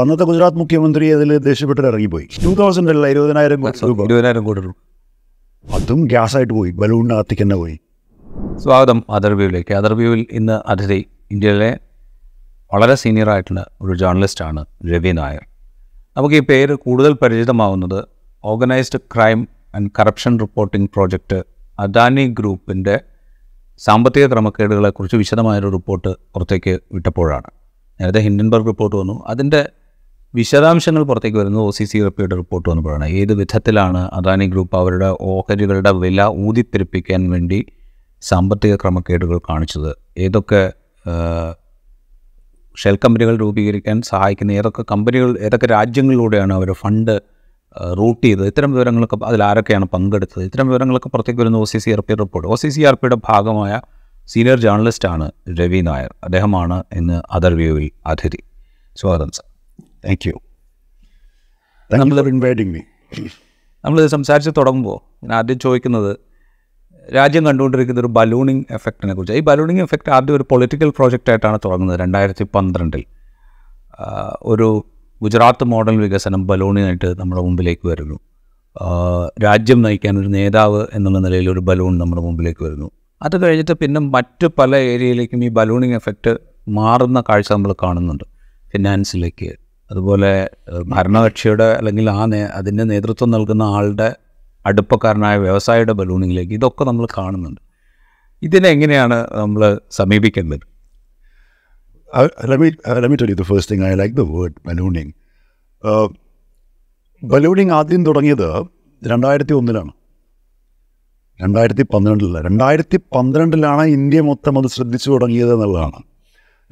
[0.00, 2.28] അന്നത്തെ ഗുജറാത്ത് മുഖ്യമന്ത്രി അതിൽ ദേഷ്യപ്പെട്ട് ഇറങ്ങിപ്പോയി.
[2.44, 4.04] ടൂ അല്ല ഇരുപതിനായിരം കോടി രൂപ.
[4.04, 4.74] ഇരുപതിനായിരം കോടി രൂപ
[5.72, 6.70] അതും ഗ്യാസായിട്ട് പോയി.
[6.70, 7.78] ബലൂണിനകത്തേക്ക് തന്നെ പോയി.
[8.58, 11.78] സ്വാഗതം അതർവ്യൂവിലേക്ക് അതർവ്യൂവിൽ ഇന്ന് അതിഥി ഇന്ത്യയിലെ
[12.74, 15.44] വളരെ സീനിയർ ആയിട്ടുള്ള ഒരു ജേർണലിസ്റ്റാണ് രവി നായർ.
[16.16, 18.04] നമുക്ക് ഈ പേര് കൂടുതൽ പരിചിതമാവുന്നത്
[18.44, 21.42] organised crime and corruption reporting project
[21.78, 23.00] Adani ഗ്രൂപ്പിന്റെ
[23.78, 27.50] സാമ്പത്തിക ക്രമക്കേടുകളെക്കുറിച്ച് വിശദമായൊരു റിപ്പോർട്ട് പുറത്തേക്ക് വിട്ടപ്പോഴാണ്.
[28.00, 29.24] നേരത്തെ ഹിൻഡൻബർഗ് റിപ്പോർട്ട് വന്നു.
[29.26, 29.68] അതിന്റെ
[30.34, 33.06] വിശദാംശങ്ങൾ പുറത്തേക്ക് വരുന്നത് ഒ സി സി റിപ്പിയുടെ റിപ്പോർട്ട് വന്നപ്പോഴാണ്.
[33.06, 37.66] ഏത് വിധത്തിലാണ് അദാനി ഗ്രൂപ്പ് അവരുടെ ഓഹരികളുടെ വില ഊതിപ്പെരുപ്പിക്കാൻ വേണ്ടി
[38.22, 39.90] സാമ്പത്തിക ക്രമക്കേടുകൾ കാണിച്ചത്?
[40.18, 40.72] ഏതൊക്കെ
[42.76, 47.22] ഷെൽ കമ്പനികൾ രൂപീകരിക്കാൻ സഹായിക്കുന്ന ഏതൊക്കെ കമ്പനികൾ ഏതൊക്കെ രാജ്യങ്ങളിലൂടെയാണ് അവർ ഫണ്ട്
[47.98, 48.46] റൂട്ട് ചെയ്തത്?
[48.46, 50.44] ഇത്തരം വിവരങ്ങളൊക്കെ അതിൽ ആരൊക്കെയാണ് പങ്കെടുത്തത്?
[50.44, 53.16] ഇത്തരം വിവരങ്ങളൊക്കെ പുറത്തേക്ക് വരുന്ന O C C R P report O C C R പിയുടെ
[53.28, 53.80] ഭാഗമായ
[54.26, 56.14] സീനിയർ ജേർണലിസ്റ്റാണ് രവി നായർ.
[56.24, 58.42] അദ്ദേഹമാണ് ഇന്ന് അതർ വ്യൂവിൽ അതിഥി.
[58.96, 59.51] സ്വാഗതം sir.
[60.04, 60.34] Thank you
[61.90, 62.82] for inviting me
[63.84, 66.16] നമ്മൾ സംസാരിച്ച് തുടങ്ങുമ്പോൾ ഞാൻ ആദ്യം ചോദിക്കുന്നത്
[67.14, 69.34] രാജ്യം കണ്ടുകൊണ്ടിരിക്കുന്ന ഒരു ബലൂണിങ് എഫക്റ്റിനെ കുറിച്ച്.
[69.34, 73.04] ഈ ബലൂണിങ് എഫക്റ്റ് ആദ്യം ഒരു പൊളിറ്റിക്കൽ പ്രോജക്റ്റ് ആയിട്ടാണ് തുടങ്ങുന്നത് രണ്ടായിരത്തി പന്ത്രണ്ടിൽ
[74.42, 74.84] ഒരു
[75.22, 78.20] ഗുജറാത്ത് മോഡൽ വികസനം ബലൂണിനായിട്ട് നമ്മുടെ മുമ്പിലേക്ക് വരുന്നു.
[79.44, 82.90] രാജ്യം നയിക്കാൻ ഒരു നേതാവ് എന്നുള്ള നിലയിൽ ഒരു ബലൂൺ നമ്മുടെ മുമ്പിലേക്ക് വരുന്നു.
[83.22, 88.24] അത് കഴിഞ്ഞിട്ട് പിന്നെ മറ്റ് പല ഏരിയയിലേക്കും ഈ ബലൂണിങ് എഫക്റ്റ് മാറുന്ന കാഴ്ച നമ്മൾ കാണുന്നുണ്ട്.
[88.72, 89.61] ഫിനാൻസിലേക്ക്
[89.92, 90.50] അതുപോലെ
[90.88, 94.14] ഭരണകക്ഷിയുടെ അല്ലെങ്കിൽ ആ നേ അതിന്റെ നേതൃത്വം നൽകുന്ന ആളുടെ
[94.66, 97.60] അടുപ്പക്കാരനായ വ്യവസായിയുടെ ബലൂണിങ്ങിലേക്ക് ഇതൊക്കെ നമ്മൾ കാണുന്നുണ്ട്.
[98.42, 100.72] ഇതിനെങ്ങനെയാണ് നമ്മൾ സമീപിക്കേണ്ടത്?
[102.18, 103.46] Uh, let me uh, let me tell you.
[107.30, 108.66] Uh, ആദ്യം തുടങ്ങിയത്
[109.06, 109.92] രണ്ടായിരത്തി ഒന്നിലാണ്
[111.42, 116.02] രണ്ടായിരത്തി പന്ത്രണ്ടിലല്ല രണ്ടായിരത്തി പന്ത്രണ്ടിലാണ് ഇന്ത്യ മൊത്തം അത് ശ്രദ്ധിച്ചു തുടങ്ങിയത് എന്നുള്ളതാണ്.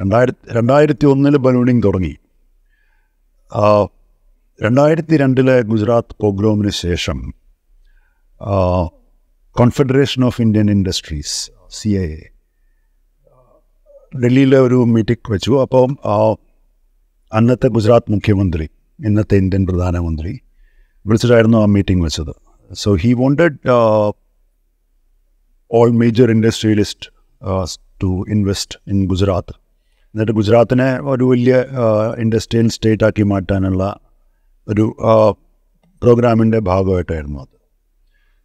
[0.00, 2.16] രണ്ടായിരത്തി രണ്ടായിരത്തി ഒന്നിൽ ബലൂണിങ് തുടങ്ങി.
[4.59, 7.17] രണ്ടായിരത്തി രണ്ടിലെ ഗുജറാത്ത് പോഗ്രോമിന് ശേഷം
[9.55, 11.35] confederation of Indian industries
[11.71, 12.23] C I A
[14.13, 16.15] ഡൽഹിയിലെ ഒരു മീറ്റിംഗ് വെച്ചു അപ്പം ആ,
[17.31, 18.65] അന്നത്തെ ഗുജറാത്ത് മുഖ്യമന്ത്രി
[18.99, 20.33] ഇന്നത്തെ ഇന്ത്യൻ പ്രധാനമന്ത്രി
[21.05, 22.33] വിളിച്ചിട്ടായിരുന്നു ആ മീറ്റിംഗ് വെച്ചത്
[22.71, 23.57] so he wanted
[25.71, 27.07] all major industrialist
[28.01, 29.53] to invest in Gujarat
[30.14, 31.54] എന്നിട്ട് ഗുജറാത്തിനെ ഒരു വലിയ
[32.18, 33.82] ഇൻഡസ്ട്രിയൽ സ്റ്റേറ്റ് ആക്കി മാറ്റാനുള്ള
[34.68, 34.84] ഒരു
[36.02, 37.54] പ്രോഗ്രാമിന്റെ ഭാഗമായിട്ടായിരുന്നു അത്.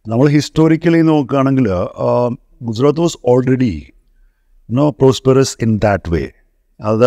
[0.06, 1.66] നമ്മൾ ഹിസ്റ്റോറിക്കലി നോക്കുകയാണെങ്കിൽ
[2.62, 3.74] Gujarat was already
[4.68, 6.24] no prosperous in that way.
[6.80, 7.06] അത്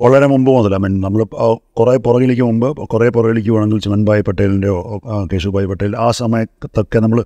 [0.00, 1.20] വളരെ മുമ്പ് മുതൽ മീൻ നമ്മൾ
[1.78, 4.78] കുറേ പുറകിലേക്ക് മുമ്പ് കുറേ പുറകിലേക്ക് വേണമെങ്കിൽ ചിമൻഭായ് പട്ടേലിന്റെയോ
[5.32, 7.20] കേശുഭായ് പട്ടേൽ ആ സമയത്തൊക്കെ നമ്മൾ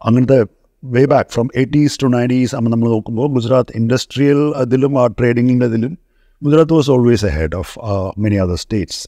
[0.00, 0.38] അങ്ങനത്തെ
[0.83, 5.93] Way back from eighties to nineties ആകുമ്പോൾ നമ്മൾ നോക്കുമ്പോൾ ഗുജറാത്ത് ഇൻഡസ്ട്രിയൽ അതിലും ആ ട്രേഡിങ്ങിൻ്റെ അതിലും
[6.41, 7.73] Gujarat was always a head of
[8.17, 9.03] many other states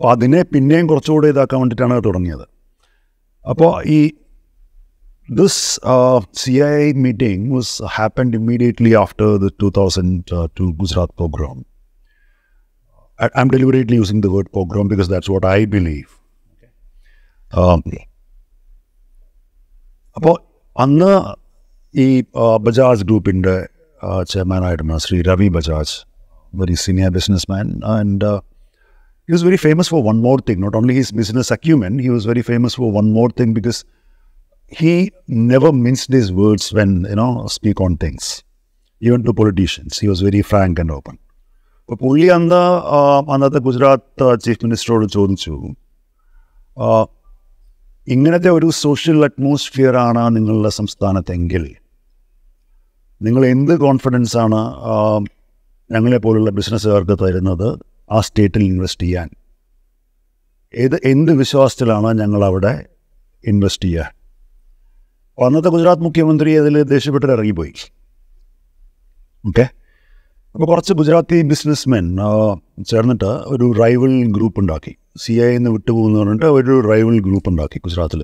[0.00, 2.46] അപ്പോൾ അതിനെ പിന്നെയും കുറച്ചുകൂടെ ഇതാക്കാൻ വേണ്ടിയിട്ടാണ് അത് തുടങ്ങിയത്
[3.44, 4.00] അപ്പോൾ ഈ
[5.28, 11.64] This uh, CIA meeting was happened immediately after the 2002 Gujarat pogrom.
[13.18, 16.18] I, I'm deliberately using the word pogrom because that's what I believe.
[17.52, 17.84] Um,
[20.16, 20.34] അപ്പോൾ
[20.76, 21.12] അന്ന്
[21.94, 23.54] ഈ ആ, ബജാജ് ഗ്രൂപ്പിൻ്റെ
[24.26, 25.94] ചെയർമാനായിരുന്ന Shri Ravi Bajaj
[26.52, 27.10] very senior
[27.50, 28.30] businessman and
[29.28, 32.24] he was very famous for one more thing, not only his business acumen, he was
[32.24, 33.78] very famous for one more thing because
[34.72, 34.92] he
[35.50, 38.24] never minced his words when you know speak on things
[39.02, 41.16] even to politicians he was very frank and open
[41.82, 42.60] അപ്പോൾ പുള്ളി അന്ന്
[42.90, 42.98] ആ,
[43.32, 45.54] അന്നത്തെ Gujarat chief മിനിസ്റ്ററോട് ചോദിച്ചു
[46.76, 46.88] ആ,
[48.07, 51.63] ഇങ്ങനത്തെ ഒരു social atmosphere ആണ് നിങ്ങളുടെ സംസ്ഥാനത്തെങ്കിൽ.
[53.21, 54.59] നിങ്ങൾ എന്ത് കോൺഫിഡൻസ് ആണ്
[55.91, 57.79] ഞങ്ങളെ പോലുള്ള ബിസിനസ്സുകാർക്ക് തരുന്നത്
[58.11, 59.29] ആ സ്റ്റേറ്റിൽ ഇൻവെസ്റ്റ് ചെയ്യാൻ?
[60.73, 62.85] ഏത് എന്ത് വിശ്വാസത്തിലാണ് ഞങ്ങളവിടെ
[63.43, 64.13] ഇൻവെസ്റ്റ് ചെയ്യുക?
[65.45, 67.73] അന്നത്തെ ഗുജറാത്ത് മുഖ്യമന്ത്രി അതിൽ ദേഷ്യപ്പെട്ട് ഇറങ്ങിപ്പോയി.
[69.47, 69.65] ഓക്കെ?
[70.53, 72.17] അപ്പോൾ കുറച്ച് ഗുജറാത്തി ബിസിനസ്മെൻ
[72.87, 74.95] ചേർന്നിട്ട് ഒരു റൈവൽ ഗ്രൂപ്പ് ഉണ്ടാക്കി.
[75.15, 78.21] സി ഐ എന്ന് വിട്ടുപോകുന്നു പറഞ്ഞിട്ട് ഒരു റൈവൽ ഗ്രൂപ്പ് ഉണ്ടാക്കി ഗുജറാത്തിൽ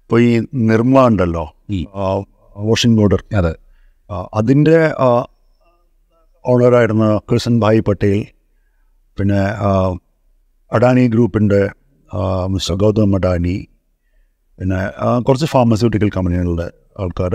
[0.00, 0.30] ഇപ്പോൾ ഈ
[0.68, 1.80] നിർമ്മ ഉണ്ടല്ലോ ഈ
[2.56, 3.52] വാഷിംഗ് ബോർഡർ അതെ.
[4.34, 4.78] അതിന്റെ
[6.44, 8.18] ഓണറായിരുന്ന കൃഷൻ ഭായ് പട്ടേൽ
[9.18, 9.40] പിന്നെ
[10.70, 11.60] അഡാനി ഗ്രൂപ്പിന്റെ
[12.48, 13.56] മിസ്റ്റർ ഗൗതം അഡാനി
[14.58, 14.80] പിന്നെ
[15.26, 16.66] കുറച്ച് ഫാർമസ്യൂട്ടിക്കൽ കമ്പനികളുടെ
[16.98, 17.34] ആൾക്കാർ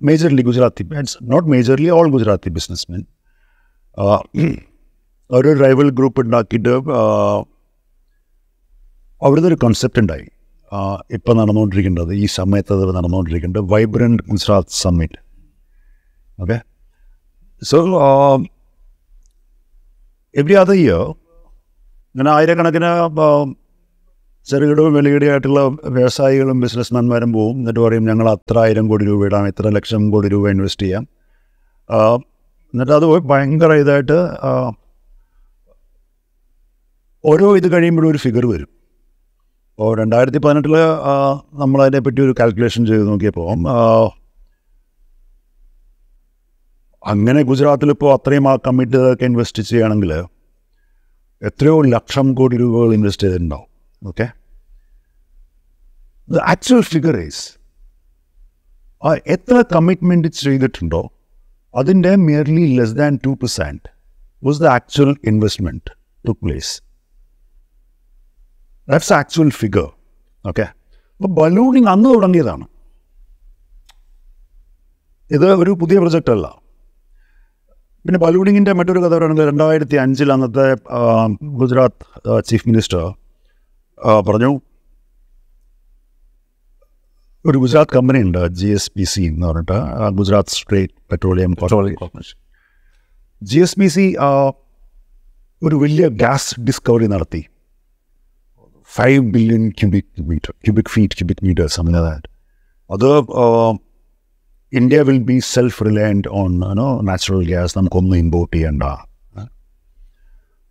[0.00, 0.84] majorly Gujarati
[1.30, 3.02] not majorly all Gujarati businessmen
[5.30, 6.74] ഒരു റൈവൽ ഗ്രൂപ്പ് ഉണ്ടാക്കിയിട്ട്
[9.22, 10.26] അവിടുന്ന് ഒരു കൺസെപ്റ്റ് ഉണ്ടായി.
[11.12, 15.18] ഇപ്പം നടന്നുകൊണ്ടിരിക്കേണ്ടത് ഈ സമയത്ത് അത് നടന്നുകൊണ്ടിരിക്കേണ്ടത് vibrant Gujarat summit
[16.42, 16.58] okay
[17.62, 17.78] so
[20.40, 21.00] every other year,
[22.12, 22.90] ഇങ്ങനെ ആയിരക്കണക്കിന്
[24.50, 25.60] ചെറുകിടവും വലിയടിയായിട്ടുള്ള
[25.96, 27.56] വ്യവസായികളും ബിസിനസ്മാൻമാരും പോവും.
[27.58, 31.04] എന്നിട്ട് പറയും ഞങ്ങൾ അത്ര ആയിരം കോടി രൂപ ഇടാം ഇത്ര ലക്ഷം കോടി രൂപ ഇൻവെസ്റ്റ് ചെയ്യാം.
[32.74, 34.18] എന്നിട്ട് അത് ഭയങ്കര ഇതായിട്ട്
[37.32, 38.70] ഓരോ ഇത് കഴിയുമ്പോഴും ഒരു ഫിഗർ വരും.
[39.78, 40.74] അപ്പോൾ രണ്ടായിരത്തി പതിനെട്ടിൽ
[41.52, 43.48] നമ്മളതിനെ പറ്റി ഒരു കാൽക്കുലേഷൻ ചെയ്ത് നോക്കിയപ്പോൾ
[47.02, 50.12] അങ്ങനെ ഗുജറാത്തിലിപ്പോൾ അത്രയും ആ കമ്മിറ്റി ഒക്കെ ഇൻവെസ്റ്റ് ചെയ്യുകയാണെങ്കിൽ
[51.42, 53.68] എത്രയോ ലക്ഷം കോടി രൂപകൾ ഇൻവെസ്റ്റ് ചെയ്തിട്ടുണ്ടാവും.
[54.02, 54.26] Okay
[56.28, 57.42] the actual figure is
[59.26, 61.02] എത്ര കമ്മിറ്റ്മെന്റ് ചെയ്തിട്ടുണ്ടോ
[61.74, 63.88] അതിന്റെ merely less than two percent
[64.42, 65.90] was the actual investment
[66.28, 66.72] to place
[68.88, 69.88] that's actual figure
[70.44, 70.64] okay
[71.16, 72.64] അപ്പോൾ ബലൂണിങ് അന്ന് തുടങ്ങിയതാണ്.
[75.30, 76.46] ഇത് ഒരു പുതിയ പ്രൊജക്റ്റ് അല്ല.
[78.04, 80.66] പിന്നെ ബലൂണിങ്ങിന്റെ മറ്റൊരു കഥ പറയുകയാണെങ്കിൽ രണ്ടായിരത്തി അഞ്ചിൽ അന്നത്തെ
[81.60, 83.02] ഗുജറാത്ത് ചീഫ് മിനിസ്റ്റർ
[84.28, 84.50] പറഞ്ഞു
[87.44, 89.78] ഒരു ഗുജറാത്ത് കമ്പനി ഉണ്ട് ജി എസ് പി സി എന്ന് പറഞ്ഞിട്ട്
[90.18, 92.36] Gujarat state petroleum corporation
[93.42, 94.04] G S P C
[95.62, 97.42] ഒരു വലിയ ഗ്യാസ് ഡിസ്കവറി നടത്തി.
[98.96, 102.24] Five billion cubic meter cubic feet cubic അങ്ങനെ that.
[102.90, 103.08] അത്
[104.72, 108.82] India will be self reliant on no natural gas നമുക്കൊന്നും import ചെയ്യണ്ട.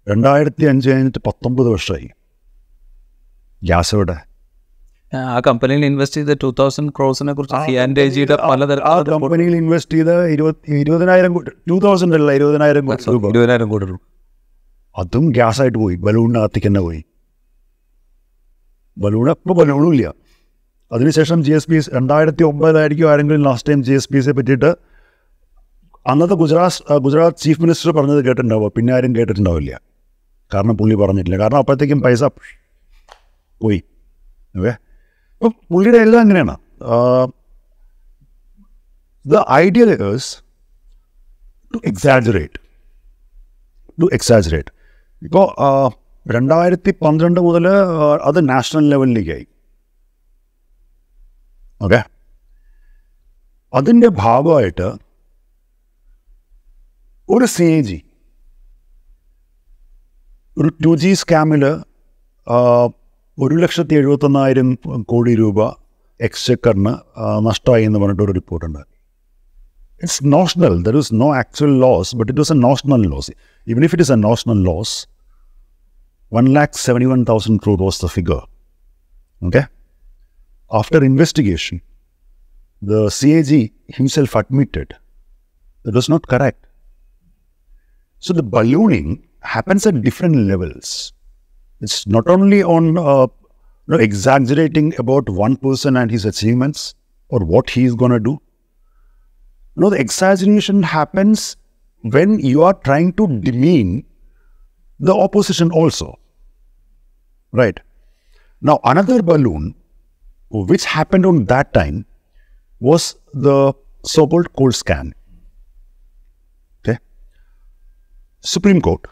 [0.08, 2.10] രണ്ടായിരത്തി അഞ്ച് കഴിഞ്ഞിട്ട് പത്തൊമ്പത് വർഷമായി.
[3.64, 4.18] ഗ്യാസ് എവിടെ?
[5.16, 7.56] ആ കമ്പനിയിൽ ഇൻവെസ്റ്റ് ചെയ്ത ടൂ തൗസൻഡ് ക്രോസിനെ കുറിച്ച്
[8.92, 13.30] ആ കമ്പനിയിൽ ഇൻവെസ്റ്റ് ചെയ്ത ഇരുപത്തി ഇരുപതിനായിരം കോടി ടൂ തൗസൻഡ് അല്ല ഇരുപതിനായിരം കോടി രൂപ.
[13.30, 13.86] ഇരുപതിനായിരം കോടി
[14.98, 17.02] അതും ഗ്യാസായിട്ട് പോയി ബലൂണിനകത്തേക്ക് തന്നെ പോയി.
[18.98, 20.14] ബലൂൺ ഇപ്പോൾ ബലൂണും ഇല്ല
[20.92, 24.76] അതിനുശേഷം ജി എസ് പി രണ്ടായിരത്തി ഒമ്പതായിരിക്കും ആരെങ്കിലും last time G S P എസിനെ പറ്റിയിട്ട്
[26.08, 29.82] അന്നത്തെ ഗുജറാത്ത് ഗുജറാത്ത് ചീഫ് മിനിസ്റ്റർ പറഞ്ഞത് കേട്ടിട്ടുണ്ടാവുക പിന്നെ ആരും കേട്ടിട്ടുണ്ടാവില്ല.
[30.54, 31.38] കാരണം പുള്ളി പറഞ്ഞിട്ടില്ല.
[31.38, 32.24] കാരണം അപ്പോഴത്തേക്കും പൈസ
[33.62, 33.84] പോയി.
[34.58, 34.70] ഓക്കെ?
[35.34, 36.58] അപ്പം പുള്ളിയുടെ എല്ലാം അങ്ങനെയാണ്
[39.28, 40.38] ദ ഐഡിയ ലേഴ്സ്
[41.76, 42.60] ടു എക്സാജറേറ്റ്
[44.02, 44.70] ടു എക്സാജറേറ്റ്
[45.24, 45.48] ഇപ്പോൾ
[46.26, 47.66] രണ്ടായിരത്തി പന്ത്രണ്ട് മുതൽ
[48.30, 49.46] അത് നാഷണൽ ലെവലിലേക്കായി.
[51.82, 52.00] ഓക്കെ?
[53.74, 54.88] അതിന്റെ ഭാഗമായിട്ട്
[57.30, 58.00] ഒരു സി എ ജി
[60.58, 61.64] ഒരു ടു ജി സ്കാമിൽ
[63.38, 64.70] ഒരു ലക്ഷത്തി എഴുപത്തൊന്നായിരം
[65.12, 65.60] കോടി രൂപ
[66.20, 66.94] എക്സ്ചക്കറിന്
[67.48, 68.82] നഷ്ടമായി എന്ന് പറഞ്ഞിട്ടൊരു റിപ്പോർട്ടുണ്ട്.
[70.04, 73.32] It's notional there is no actual loss but it was a notional loss
[73.68, 74.92] even if it is a notional loss,
[76.32, 78.42] one lakh seventy-one thousand crore was the figure.
[79.44, 79.66] Okay.
[80.72, 81.82] After investigation,
[82.82, 84.96] the CAG himself admitted
[85.84, 86.68] that was not correct.
[88.20, 91.12] So the ballooning happens at different levels.
[91.82, 93.28] It's not only on uh, you
[93.88, 96.96] know, exaggerating about one person and his achievements
[97.28, 98.40] or what he is going to do.
[99.76, 101.58] No, the exaggeration happens
[102.04, 104.06] when you are trying to demean
[105.00, 106.18] the opposition also.
[107.52, 107.80] Right.
[108.62, 109.76] Now, another balloon
[110.50, 112.06] which happened on that time
[112.80, 115.14] was the so called cold scan.
[116.80, 116.98] Okay.
[118.42, 119.06] Supreme Court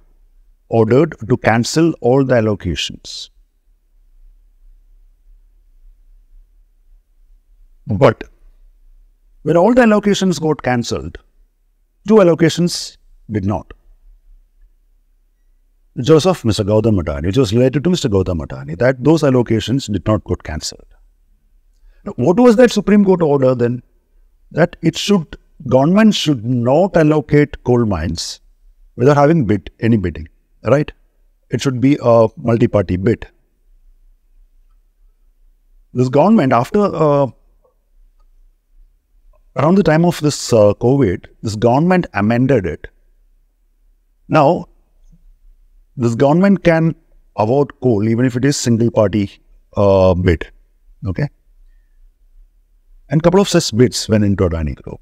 [0.70, 3.30] ordered to cancel all the allocations.
[7.88, 8.24] But
[9.42, 11.18] when all the allocations got cancelled,
[12.08, 12.98] two allocations
[13.32, 13.74] did not.
[16.02, 16.66] Joseph, Mr.
[16.66, 18.10] Gautam Matani, which was related to Mr.
[18.10, 20.86] Gautam Matani, that those allocations did not get cancelled.
[22.16, 23.84] What was that Supreme Court order then?
[24.52, 25.38] That it should,
[25.68, 28.40] government should not allocate coal mines
[28.96, 30.28] without having bid, any bidding,
[30.64, 30.92] right?
[31.50, 33.28] It should be a multi-party bid.
[35.94, 37.28] This government, after uh,
[39.58, 42.88] around the time of this uh, COVID, this government amended it.
[44.28, 44.68] Now,
[46.00, 46.96] this government can
[47.36, 49.30] award coal even if it is single party
[49.76, 50.48] uh, bid.
[51.06, 51.28] Okay.
[53.10, 55.02] And couple of such bids went into Adani Group.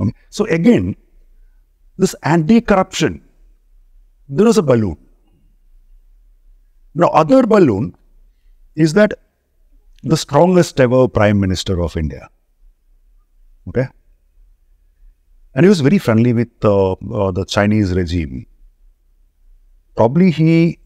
[0.00, 0.12] Okay.
[0.30, 0.96] So again,
[1.98, 3.22] this anti-corruption,
[4.28, 4.96] there is a balloon.
[6.94, 7.94] Now, other balloon
[8.74, 9.12] is that
[10.02, 12.28] the strongest ever prime minister of India.
[13.68, 13.86] Okay.
[15.54, 18.46] And he was very friendly with uh, uh, the Chinese regime.
[19.94, 20.78] Probably he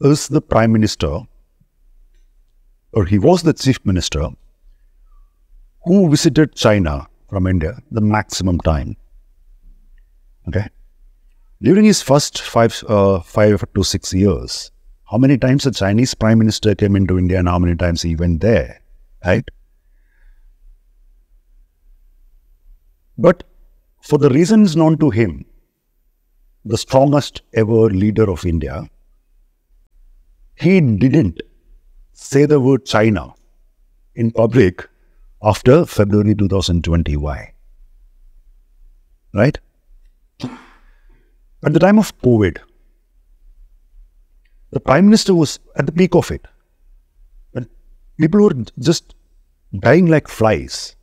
[0.00, 1.20] is the prime minister,
[2.92, 4.28] or he was the chief minister,
[5.84, 8.96] who visited China from India, the maximum time.
[10.48, 10.68] Okay.
[11.60, 14.72] During his first five, uh, five to six years,
[15.08, 18.16] how many times the Chinese Prime Minister came into India and how many times he
[18.16, 18.80] went there,
[19.24, 19.48] right?
[23.16, 23.44] But
[24.00, 25.44] for the reasons known to him,
[26.64, 28.88] the strongest ever leader of India,
[30.54, 31.40] he didn't
[32.12, 33.34] say the word China
[34.14, 34.88] in public
[35.42, 37.16] after February 2020.
[37.16, 37.52] Why?
[39.34, 39.58] Right?
[41.64, 42.58] At the time of COVID,
[44.70, 46.46] the Prime Minister was at the peak of it.
[47.52, 47.68] When
[48.18, 49.14] people were just
[49.78, 50.96] dying like flies,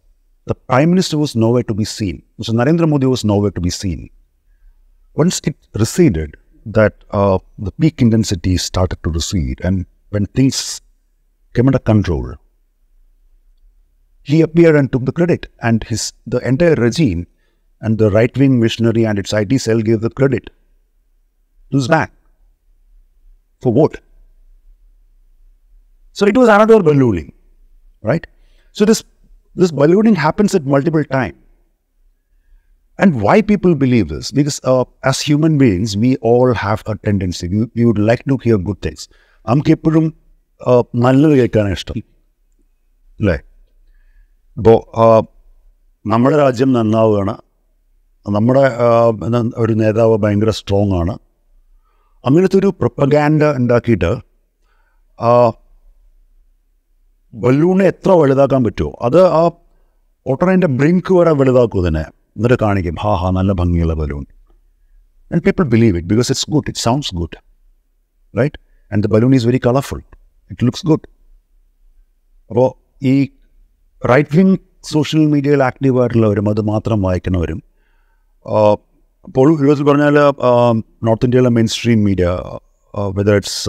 [0.45, 2.23] the Prime Minister was nowhere to be seen.
[2.39, 2.53] Mr.
[2.53, 4.09] Narendra Modi was nowhere to be seen.
[5.13, 6.35] Once it receded,
[6.65, 10.81] that uh, the peak intensity started to recede, and when things
[11.53, 12.35] came under control,
[14.23, 17.25] he appeared and took the credit, and his the entire regime
[17.81, 20.49] and the right wing missionary and its IT cell gave the credit
[21.71, 22.11] to back.
[23.61, 23.99] For what?
[26.13, 27.33] So it was another ballooning,
[28.01, 28.25] right?
[28.71, 29.03] So this
[29.55, 31.37] this ballooning happens at multiple times.
[32.99, 34.29] And why people believe this?
[34.29, 37.47] Because uh, as human beings, we all have a tendency.
[37.47, 39.03] We, we would like to hear good things.
[39.47, 40.05] നമുക്ക് എപ്പോഴും
[40.95, 41.95] നല്ലത് കേൾക്കാനാണ് ഇഷ്ടം
[43.19, 43.35] അല്ലേ
[44.57, 44.77] അപ്പോൾ
[46.05, 47.35] നമ്മുടെ രാജ്യം നന്നാവുകയാണ്
[48.25, 48.63] നമ്മുടെ
[49.57, 51.15] ഒരു നേതാവ് ഭയങ്കര സ്ട്രോങ് ആണ്
[52.23, 54.11] അങ്ങനത്തെ ഒരു പ്രൊപ്പഗാൻഡ ഉണ്ടാക്കിയിട്ട്
[57.33, 59.41] ബലൂണിനെ എത്ര വലുതാക്കാൻ പറ്റുമോ അത് ആ
[60.25, 62.05] ഒട്ടറേന്റെ ബ്രിങ്ക് വരെ വലുതാക്കും ഇതിനെ
[62.38, 64.24] എന്നിട്ട് കാണിക്കും ഹാ ഹാ നല്ല ഭംഗിയുള്ള balloon
[65.30, 67.38] and people believe it because it's good it sounds good
[68.34, 68.58] right
[68.90, 70.00] and the balloon is very colourful
[70.50, 71.06] it looks good
[72.50, 72.68] അപ്പോൾ
[73.02, 73.14] ഈ
[74.02, 74.56] റൈറ്റ് വിങ്
[74.92, 77.60] സോഷ്യൽ മീഡിയയിൽ ആക്റ്റീവായിട്ടുള്ളവരും അത് മാത്രം വായിക്കുന്നവരും
[79.28, 80.16] അപ്പോൾ യുഎസിൽ പറഞ്ഞാൽ
[81.04, 82.28] നോർത്ത് ഇന്ത്യയിലെ mainstream media
[83.14, 83.60] whether it's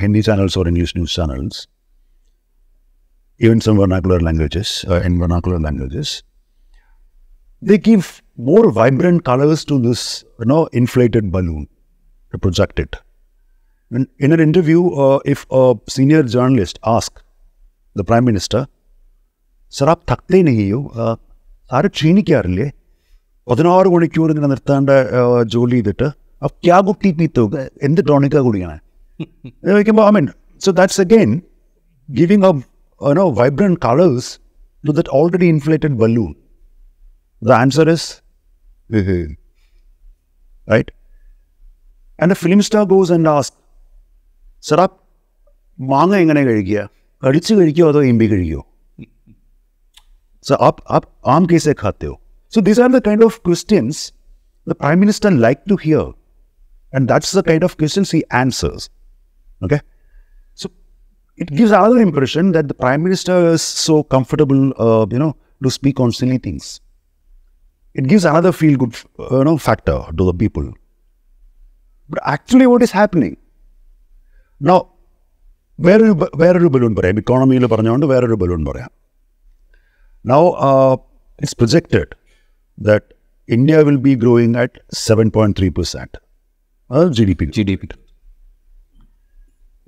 [0.00, 1.60] Hindi channels or English news channels
[3.40, 6.22] even some vernacular languages, uh, in vernacular languages,
[7.62, 11.68] they give more vibrant colors to this, you know, inflated balloon
[12.32, 12.96] to project it.
[13.90, 17.22] And in an interview, uh, if a senior journalist asked
[17.96, 18.60] the prime minister,
[19.72, 21.14] "Sir, आप थकते नहीं हो uh,
[21.70, 22.66] sir ക്ഷീണിക്കാറില്ലേ
[23.46, 26.08] പതിനാറ് മണിക്കൂർ ഇങ്ങനെ നിർത്താണ്ട് uh, ജോലി ചെയ്തിട്ട്
[26.42, 27.44] അപ്പൊ ക്യാ കുട്ടി പീത്തോ
[27.86, 28.78] എന്ത് ടോണിക്കാ കുടിക്കണേ
[29.68, 30.26] ചോദിക്കുമ്പോൾ I mean
[30.64, 31.32] so that's again
[32.08, 32.52] giving a
[33.00, 34.38] you know vibrant colors
[34.84, 36.32] to that already inflated balloon.
[37.41, 38.21] The answer is
[38.91, 39.33] mm-hmm.
[40.67, 40.91] right.
[42.19, 43.55] And the film star goes and asks,
[44.59, 44.87] Sir,
[45.77, 46.89] manga engane kadikiya?
[47.23, 48.63] Kadichu kadikiyo atho imbi kadikiyo?
[50.41, 52.19] So, up, up, arm case ho?
[52.49, 54.11] So, these are the kind of questions
[54.65, 56.11] the Prime Minister liked to hear.
[56.93, 58.89] And that's the kind of questions he answers.
[59.63, 59.79] Okay?
[60.55, 60.69] So,
[61.37, 65.71] it gives another impression that the Prime Minister is so comfortable, uh, you know, to
[65.71, 66.81] speak on silly things.
[67.95, 70.67] It gives another feel-good, uh, you know, factor to the people.
[72.09, 73.35] But actually, what is happening?
[74.61, 74.79] Now?
[75.79, 77.17] വേറൊരു വേറൊരു balloon പറയാം.
[77.17, 78.91] ഇക്കോണമിയിൽ പറഞ്ഞുകൊണ്ട് വേറൊരു balloon പറയാം.
[80.25, 80.41] Now
[81.39, 82.11] it's projected
[82.79, 83.07] that
[83.49, 86.17] India will be growing at seven point three percent
[86.91, 87.87] അത് G D P G D P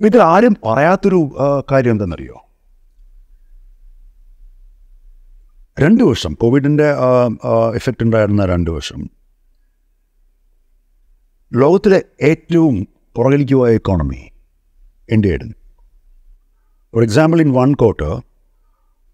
[0.06, 1.20] ഇതിൽ ആരും പറയാത്തൊരു
[1.72, 2.36] കാര്യം എന്തെന്നറിയോ
[5.77, 6.87] രണ്ട് വർഷം കോവിഡിൻ്റെ
[7.79, 9.01] എഫക്റ്റ് ഉണ്ടായിരുന്ന രണ്ട് വർഷം
[11.51, 12.75] ലോകത്തിലെ ഏറ്റവും
[13.15, 14.21] പുറകിലേക്ക് പോയ economy
[15.09, 15.55] ഇന്ത്യയായിരുന്നു
[16.93, 18.13] for example in one quarter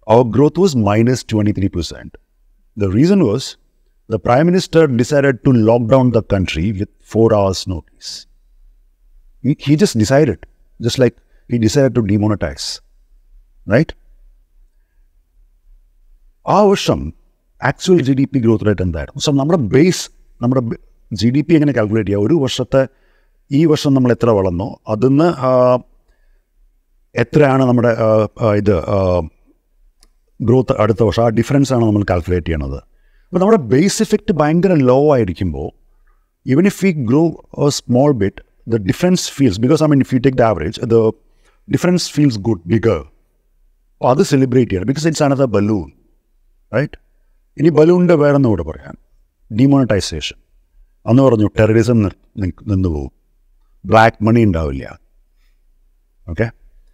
[0.07, 2.15] our growth was minus 23%.
[2.77, 3.57] The reason was
[4.09, 8.27] the Prime Minister decided to lock down the country with four hours' notice.
[9.43, 10.45] He, he just decided,
[10.79, 11.17] just like
[11.49, 12.81] he decided to demonetize.
[13.67, 13.91] Right?
[16.54, 17.00] ആ വർഷം
[17.60, 19.20] actual G D P growth rate എന്തായിരുന്നു?
[19.26, 20.04] So നമ്മുടെ base
[20.42, 20.62] നമ്മുടെ
[21.20, 22.82] G D P എങ്ങനെ calculate ചെയ്യുക ഒരു വർഷത്തെ
[23.50, 24.68] ഈ വർഷം നമ്മൾ എത്ര വളർന്നോ?
[24.94, 25.28] അതിന്ന്
[27.14, 27.92] എത്രയാണ് നമ്മുടെ
[28.60, 28.74] ഇത്
[30.48, 31.22] ഗ്രോത്ത് അടുത്ത വർഷം?
[31.26, 32.78] ആ ഡിഫറൻസ് ആണ് നമ്മൾ കാൽക്കുലേറ്റ് ചെയ്യണത്.
[33.26, 35.68] അപ്പോൾ നമ്മുടെ ബേസ് ഇഫക്റ്റ് ഭയങ്കര ലോ ആയിരിക്കുമ്പോൾ
[36.46, 37.22] even if we grow
[37.66, 38.40] a small bit
[38.72, 40.98] the difference feels because I mean if you take the average the
[41.68, 43.00] difference feels good bigger
[43.96, 44.88] അപ്പോൾ അത് സെലിബ്രേറ്റ് ചെയ്യണം.
[44.90, 45.88] Because it's another balloon
[46.71, 46.97] right
[47.57, 48.95] ഇനി ബലൂണിൻ്റെ വേറൊന്നും കൂടെ പറയാം
[49.51, 50.37] demonetisation
[51.05, 51.99] അന്ന് പറഞ്ഞു ടെററിസം
[52.71, 53.11] നിന്ന് പോകും
[53.85, 54.85] ബ്ലാക്ക് മണി ഉണ്ടാവില്ല
[56.27, 56.47] ഓക്കെ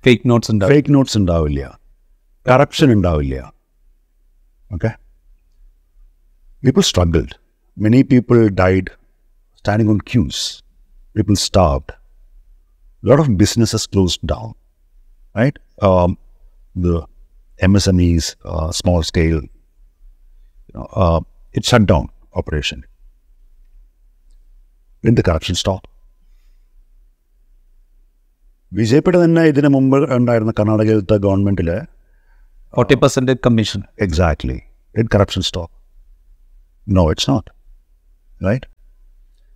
[0.03, 1.63] ഫേക്ക് നോട്ട്സ് ഉണ്ടാവും ഫേക്ക് നോട്ട്സ് ഉണ്ടാവില്ല
[2.45, 3.37] കറപ്ഷൻ ഉണ്ടാവില്ല
[4.71, 4.91] okay
[6.63, 7.31] people struggled.
[7.77, 8.89] Many people died
[9.55, 10.61] standing on queues.
[11.15, 11.91] People starved.
[13.03, 14.53] A lot of businesses closed down,
[15.35, 15.57] right?
[15.81, 16.17] Um,
[16.75, 17.05] the
[17.59, 19.54] MSMEs, uh, small scale, you know,
[21.03, 21.21] uh,
[21.53, 22.79] it shut down operation.
[25.03, 25.83] Didn't the corruption stop?
[28.71, 31.69] വിജയപ്പെട്ട് തന്നെ ഇതിനു മുമ്പ് ഉണ്ടായിരുന്ന കർണാടകയിലത്തെ ഗവൺമെന്റിൽ
[32.73, 34.57] forty percent commission Exactly.
[34.95, 35.69] Did corruption stop?
[36.87, 37.45] No, it's not.
[38.41, 38.65] Right?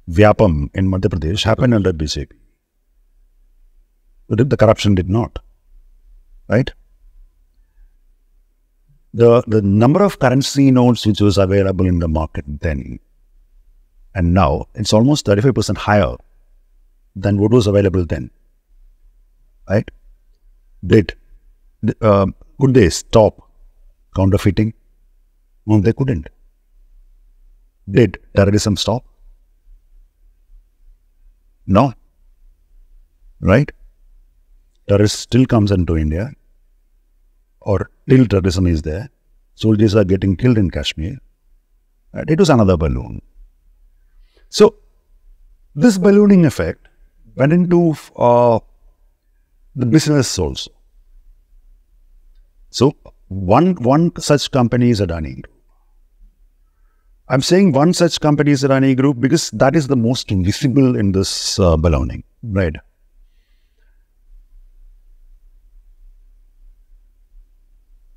[0.07, 2.31] Vyapam in Madhya Pradesh happened under BJP.
[4.29, 5.39] But the corruption did not.
[6.49, 6.69] Right?
[9.12, 13.00] The, the number of currency notes which was available in the market then
[14.14, 16.16] and now, it's almost 35% higher
[17.14, 18.30] than what was available then.
[19.68, 19.88] Right?
[20.84, 21.14] Did,
[22.00, 22.26] uh,
[22.60, 23.50] could they stop
[24.16, 24.74] counterfeiting?
[25.66, 26.28] No, they couldn't.
[27.88, 29.04] Did terrorism stop?
[31.66, 31.92] No.
[33.40, 33.70] Right?
[34.88, 36.32] Terrorist still comes into India,
[37.60, 39.08] or till terrorism is there,
[39.54, 41.18] soldiers are getting killed in Kashmir.
[42.12, 42.28] Right?
[42.28, 43.22] It was another balloon.
[44.48, 44.76] So,
[45.74, 46.88] this ballooning effect
[47.36, 48.58] went into uh,
[49.76, 50.72] the business also.
[52.70, 52.96] So
[53.28, 55.54] one one such company is Adani Group.
[57.28, 61.12] I'm saying one such company is Adani Group because that is the most visible in
[61.12, 62.74] this uh, ballooning, right?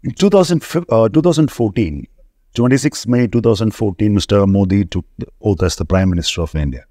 [0.03, 2.07] In 2000, uh, 2014,
[2.55, 4.45] 26 May 2014, Mr.
[4.45, 6.83] Modi took the oath as the Prime Minister of India.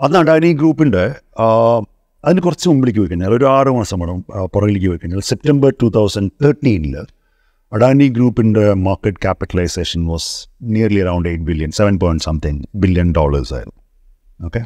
[0.00, 1.02] അന്ന് അഡാനി ഗ്രൂപ്പിന്റെ
[2.24, 4.18] അതിന് കുറച്ച് മുമ്പിലേക്ക് പോയി ഒരു ആറ് മാസം വേണം
[4.52, 6.94] പുറകിലേക്ക് പോയി സെപ്റ്റംബർ ടു തൗസൻഡ് തേർട്ടീനിൽ
[7.72, 10.30] അഡാനി ഗ്രൂപ്പിന്റെ market capitalisation was
[10.76, 13.78] nearly around eight billion seven point something billion dollars ആയിരുന്നു
[14.48, 14.62] ഓക്കെ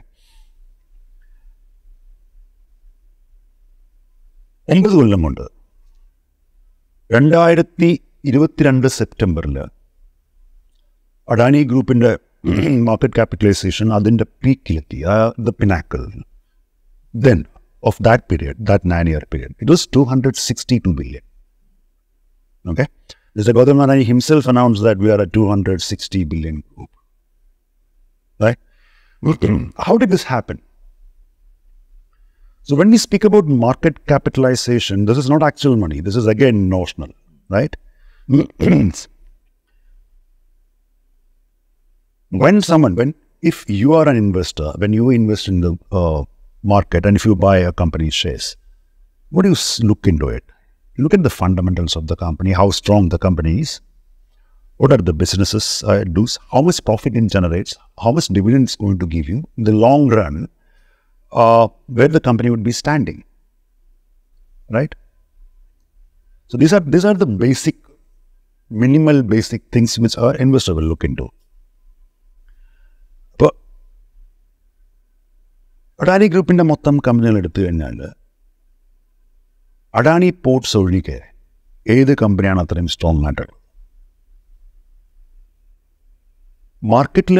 [4.68, 5.44] ഒമ്പത് കൊല്ലം കൊണ്ട്
[7.13, 7.89] രണ്ടായിരത്തി
[8.29, 9.57] ഇരുപത്തിരണ്ട് സെപ്റ്റംബറിൽ
[11.27, 12.11] അഡാനി ഗ്രൂപ്പിൻ്റെ
[12.89, 14.99] മാർക്കറ്റ് ക്യാപിറ്റലൈസേഷൻ അതിൻ്റെ പീക്കിലെത്തി
[15.47, 16.03] the pinnacle
[17.13, 17.39] then
[17.83, 21.23] of that period that nine year period it was two hundred sixty two billion
[22.65, 22.87] Okay?
[23.35, 23.53] Mr.
[23.53, 26.89] Gautam Adani himself announced that we are a 260 billion group.
[28.39, 28.57] Right?
[29.77, 30.61] How did this happen?
[32.66, 36.00] So when we speak about market capitalization, this is not actual money.
[36.00, 37.10] This is again notional,
[37.50, 37.76] right?
[42.30, 46.24] when someone, when if you are an investor, when you invest in the uh,
[46.62, 48.56] market and if you buy a company's shares,
[49.28, 50.44] what do you look into it?
[50.96, 53.82] Look at the fundamentals of the company, how strong the company is,
[54.78, 58.64] what are the businesses uh, it does, how much profit it generates, how much dividend
[58.64, 60.48] it's going to give you in the long run,
[61.33, 63.23] uh, where the company would be standing,
[64.69, 64.93] right?
[66.51, 67.77] So these are these are the basic,
[68.71, 71.27] minimal basic things which our investor will look into.
[73.31, 73.51] അപ്പോൾ
[75.99, 77.99] അഡാനി ഗ്രൂപ്പിൻ്റെ മൊത്തം കമ്പനികൾ എടുത്തു കഴിഞ്ഞാൽ
[79.93, 81.19] Adani ports ഒഴികെ
[81.85, 83.55] ഏത് കമ്പനിയാണ് അത്രയും സ്ട്രോങ് ആയിട്ടുള്ളത്
[86.83, 87.39] മാർക്കറ്റിൽ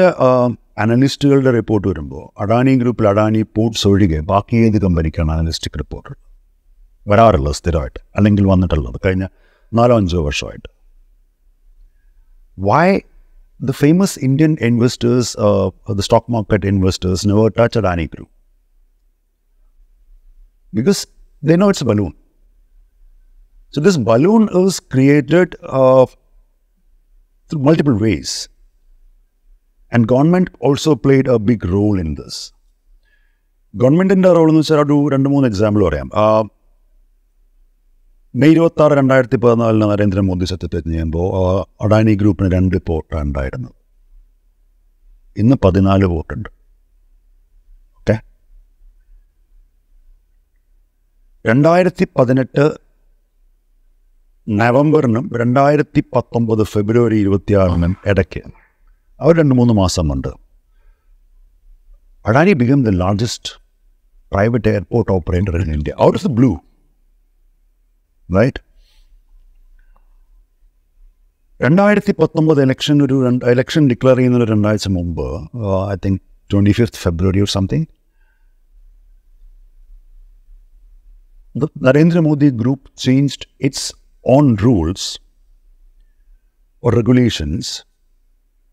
[0.84, 6.12] അനലിസ്റ്റുകളുടെ റിപ്പോർട്ട് വരുമ്പോൾ അഡാനി ഗ്രൂപ്പിൽ അഡാനി പോർട്സ് ഒഴികെ ബാക്കി ഏത് കമ്പനിക്കാണ് അനലിസ്റ്റിക് റിപ്പോർട്ട്
[7.06, 9.25] വരാറുള്ളത് സ്ഥിരമായിട്ട് അല്ലെങ്കിൽ വന്നിട്ടുള്ളത് കഴിഞ്ഞ
[9.71, 10.67] നാലോ അഞ്ചോ വർഷമായിട്ട്
[12.58, 13.02] why
[13.60, 18.30] the famous Indian investors, uh, the stock market investors, never touch Adani Group?
[20.73, 21.08] Because
[21.43, 22.13] they know it's a balloon.
[23.73, 26.06] So this balloon is created uh,
[27.52, 28.49] through multiple ways,
[29.94, 32.40] And government also played a big role in this
[33.74, 36.09] ഗവൺമെന്റിന്റെ role എന്ന് വെച്ചാൽ ഒരു രണ്ട് മൂന്ന് example പറയാം.
[38.35, 41.28] May ഇരുപത്തി ആറ് രണ്ടായിരത്തി പതിനാലിന് നരേന്ദ്രമോദി സത്യപ്രതിജ്ഞ ചെയ്യുമ്പോൾ
[41.85, 43.74] അഡാനി ഗ്രൂപ്പിന് രണ്ട് പോർട്ടാണ് ഉണ്ടായിരുന്നത്.
[45.42, 46.48] ഇന്ന് പതിനാല് വോട്ടുണ്ട്.
[47.98, 48.16] ഓക്കെ
[51.44, 52.64] രണ്ടായിരത്തി പതിനെട്ട്
[54.46, 58.42] നവംബറിനും രണ്ടായിരത്തി പത്തൊമ്പത് ഫെബ്രുവരി ഇരുപത്തിയാറിനും ഇടയ്ക്ക്
[59.19, 60.32] അവർ രണ്ട് മൂന്ന് മാസം കൊണ്ട്
[62.25, 63.52] Adani become the largest
[64.32, 66.52] private airport operator in India out of the blue
[68.30, 68.62] right
[71.60, 75.25] രണ്ടായിരത്തി പത്തൊമ്പത് ഇലക്ഷൻ ഒരു രണ്ട് ഇലക്ഷൻ ഡിക്ലെയർ ചെയ്യുന്ന ഒരു രണ്ടാഴ്ച മുമ്പ്
[75.93, 77.88] I think twenty fifth February or something
[81.56, 83.80] the Narendra Modi group changed its
[84.25, 85.04] own rules
[86.84, 87.63] or regulations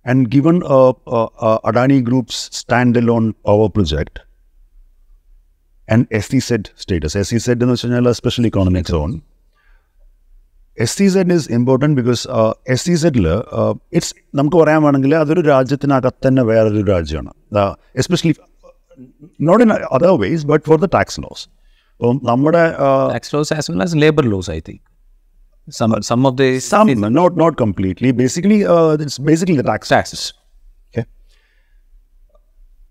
[0.07, 4.21] and given uh, uh, uh, Adani Group's standalone power project
[5.89, 6.51] and SEZ
[6.85, 7.15] status.
[7.25, 9.11] SEZ എന്ന് വെച്ച് കഴിഞ്ഞാൽ special economic zone
[10.79, 12.23] S C Z is important because
[12.75, 13.27] S C സെഡിൽ
[13.99, 17.63] it's നമുക്ക് പറയാൻ വേണമെങ്കിൽ അതൊരു രാജ്യത്തിനകത്ത് തന്നെ വേറൊരു രാജ്യമാണ്
[18.03, 18.35] especially
[19.49, 21.45] not in other ways but for the tax loss
[22.01, 22.63] അപ്പം നമ്മുടെ
[23.17, 24.81] tax laws as well as labor laws, I think.
[25.68, 28.12] Some some of the some not not completely.
[28.12, 30.24] Basically uh, it's basically the tax taxes.
[30.90, 31.04] Okay.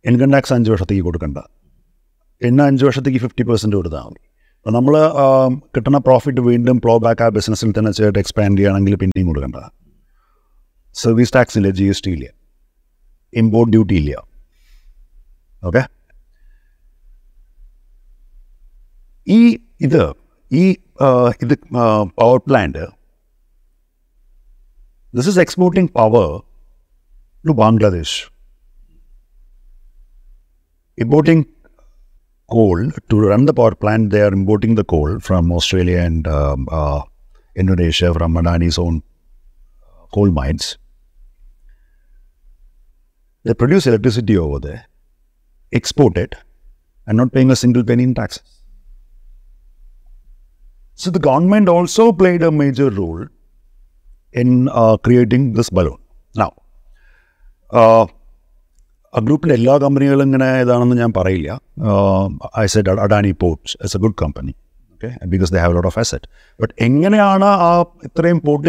[0.09, 1.39] Income tax അഞ്ച് വർഷത്തേക്ക് കൊടുക്കണ്ട?
[2.43, 4.23] പിന്നെ അഞ്ച് വർഷത്തേക്ക് fifty percent കൊടുത്താൽ മതി.
[4.59, 4.95] അപ്പോൾ നമ്മൾ
[5.75, 9.59] കിട്ടുന്ന പ്രോഫിറ്റ് വീണ്ടും പ്ലോ ബാക്ക് ആ ബിസിനസ്സിൽ തന്നെ ചെയ്തിട്ട് എക്സ്പാൻഡ് ചെയ്യുകയാണെങ്കിൽ പിന്നെയും കൊടുക്കണ്ട.
[11.03, 12.27] സർവീസ് ടാക്സ് ഇല്ല ജി എസ് ടി ഇല്ല.
[13.43, 14.15] ഇമ്പോർട്ട് ഡ്യൂട്ടി ഇല്ല.
[15.63, 15.83] ഓക്കെ
[19.39, 19.41] ഈ
[19.89, 20.03] ഇത്
[20.51, 20.63] ഈ
[21.01, 22.77] Uh, the uh, power plant,
[25.15, 26.43] this is exporting power
[27.47, 28.29] to Bangladesh,
[30.99, 31.47] importing
[32.51, 34.11] coal to run the power plant.
[34.11, 37.01] They are importing the coal from Australia and um, uh,
[37.57, 39.03] Indonesia from Manani's own
[39.83, 40.77] uh, coal mines.
[43.45, 44.85] They produce electricity over there,
[45.73, 46.35] export it,
[47.07, 48.60] and not paying a single penny in taxes.
[51.03, 53.25] So the government also played a major role
[54.41, 55.97] in uh, creating this balloon.
[56.35, 56.53] Now,
[57.71, 58.07] uh,
[59.15, 60.17] a group in Ella company, I
[62.67, 64.55] said Adani Ports is a good company.
[65.31, 66.27] Because they have a lot of asset.
[66.59, 67.87] But Engineana
[68.45, 68.67] port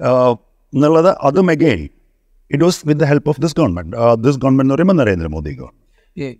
[0.00, 0.36] uh,
[1.48, 1.90] again.
[2.48, 3.90] It was with the help of this government.
[4.22, 5.84] This government no Narendra Modi government.
[6.14, 6.34] Yeah,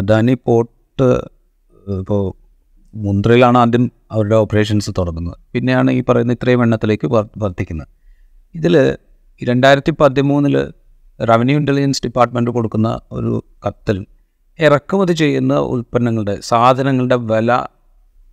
[0.00, 0.68] Adani port
[1.88, 2.32] ഇപ്പോൾ
[2.94, 5.34] മുന്ത്രയിലാണ് ആദ്യം അവരുടെ operations തുടങ്ങുന്നത്.
[5.52, 7.86] പിന്നെയാണ് ഈ പറയുന്ന ഇത്രയും എണ്ണത്തിലേക്ക് വർ- വർദ്ധിക്കുന്നത്.
[8.54, 8.96] ഇതിൽ
[9.44, 10.72] രണ്ടായിരത്തി പതിമൂന്നിൽ
[11.24, 14.06] റവന്യൂ ഇന്റലിജൻസ് ഡിപ്പാർട്ട്മെന്റ് കൊടുക്കുന്ന ഒരു കത്തിൽ
[14.58, 17.62] ഇറക്കുമതി ചെയ്യുന്ന ഉൽപ്പന്നങ്ങളുടെ സാധനങ്ങളുടെ വില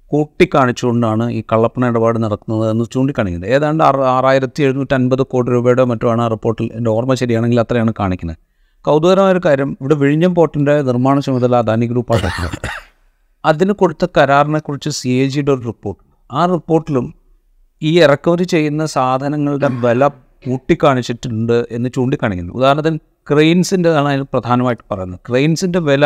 [0.05, 3.49] കൂട്ടിക്കാണിച്ചുകൊണ്ടാണ് ഈ കള്ളപ്പണ ഇടപാട് നടക്കുന്നത് എന്ന് ചൂണ്ടിക്കാണിക്കുന്നത്.
[3.49, 8.37] ഏതാണ്ട് ആറ് ആറായിരത്തി എഴുന്നൂറ്റി അൻപത് കോടി രൂപയുടെ മറ്റുമാണ് ആ റിപ്പോർട്ടിൽ എന്റെ ഓർമ്മ ശരിയാണെങ്കിൽ അത്രയാണ് കാണിക്കുന്നത്.
[8.81, 12.57] കൗതുകരമായ ഒരു കാര്യം ഇവിടെ വിഴിഞ്ഞം പോർട്ടിന്റെ നിർമ്മാണ ചുമതല അദാനി ഗ്രൂപ്പാണ്.
[13.45, 17.07] അതിന് കൊടുത്ത കരാറിനെ കുറിച്ച് സി എ ജിയുടെ ഒരു റിപ്പോർട്ട് ആ റിപ്പോർട്ടിലും
[17.81, 20.07] ഈ ഇറക്കുമതി ചെയ്യുന്ന സാധനങ്ങളുടെ വില
[20.45, 22.53] കൂട്ടിക്കാണിച്ചിട്ടുണ്ട് എന്ന് ചൂണ്ടിക്കാണിക്കുന്നു.
[22.59, 25.19] ഉദാഹരണത്തിന് ക്രെയിൻസിന്റെ ആണ് പ്രധാനമായിട്ട് പറയുന്നത്.
[25.27, 26.05] ക്രെയിൻസിന്റെ വില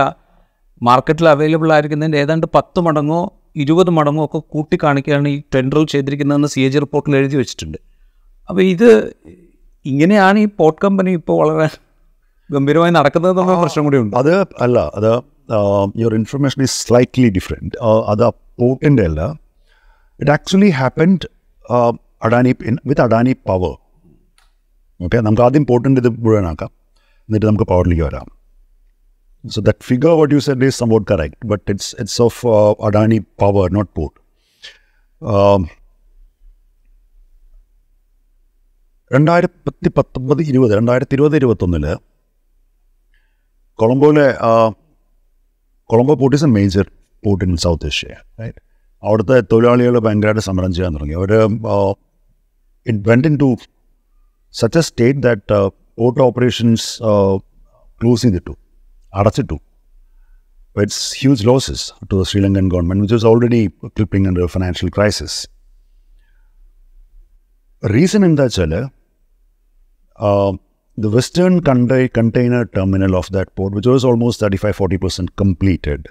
[0.82, 3.21] മാർക്കറ്റിൽ അവൈലബിൾ ആയിരിക്കുന്നതിന്റെ ഏതാണ്ട് പത്ത് മടങ്ങോ
[3.63, 7.80] ഇരുപത് മടങ്ങോ ഒക്കെ കൂട്ടിക്കാണിക്കുകയാണ് ഈ ടെൻഡറിൽ ചെയ്തിരിക്കുന്നതെന്ന് സി എ ജി റിപ്പോർട്ടിൽ എഴുതി വെച്ചിട്ടുണ്ട്.
[8.50, 8.89] അപ്പോൾ ഇത്
[9.86, 11.67] ഇങ്ങനെയാണ് ഈ പോർട്ട് കമ്പനി ഇപ്പോൾ വളരെ
[12.50, 14.15] ഗംഭീരമായി നടക്കുന്നത് പ്രശ്നം കൂടി ഉണ്ട്.
[14.21, 14.34] അത്
[14.65, 15.12] അല്ല അത്
[15.97, 17.77] your information is slightly different
[18.09, 18.25] അത്
[18.59, 19.23] പോർട്ടിൻ്റെ അല്ല
[20.21, 21.27] it actually happened
[22.23, 22.53] Adani
[22.87, 23.75] with Adani power
[25.01, 26.71] okay നമുക്ക് ആദ്യം പോർട്ടിൻ്റെ ഇത് മുഴുവനാക്കാം
[27.29, 28.27] എന്നിട്ട് നമുക്ക് പവറിലേക്ക് വരാം
[29.45, 32.40] so that figure what you said is somewhat correct but it's it's of
[32.85, 34.18] Adani power not port
[39.11, 41.92] രണ്ടായിരത്തി പത്തൊമ്പത് ഇരുപത് രണ്ടായിരത്തി ഇരുപത് ഇരുപത്തൊന്നില്
[43.79, 44.29] കൊളംബോയിലെ
[45.89, 46.86] Colombo port is a major
[47.23, 48.60] port in south Asia right
[49.04, 51.32] അവിടുത്തെ തൊഴിലാളികൾ ഭയങ്കരമായിട്ട് സമരം ചെയ്യാൻ തുടങ്ങി അവർ
[52.86, 53.50] it went into
[54.54, 55.60] such a state that
[55.97, 56.88] port operations
[58.02, 58.56] close ചെയ്തിട്ടു
[59.13, 59.58] അടച്ചിട്ടു
[60.76, 63.62] it's huge losses to the Sri Lankan government which is already
[63.95, 65.38] clipping under financial crisis
[67.84, 68.73] reason എന്താ വെച്ചാൽ
[70.99, 76.09] the western contai- container terminal of that port, which was almost 35-40% completed,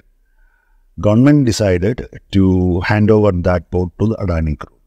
[0.97, 1.97] government decided
[2.31, 2.45] to
[2.81, 4.79] hand over that port to the Adani Group,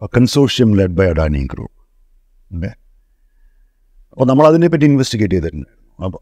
[0.00, 1.72] a consortium led by Adani Group.
[2.50, 2.74] Okay.
[4.12, 6.20] അപ്പോൾ നമ്മൾ അതിനെപ്പറ്റി investigate ചെയ്തിട്ടുണ്ടായിരുന്നു അപ്പോൾ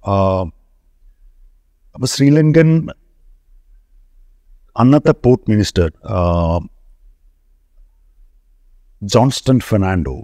[1.94, 2.68] അപ്പോൾ ശ്രീലങ്കൻ
[4.76, 5.86] അന്നത്തെ port minister
[9.02, 10.14] Johnston Fernando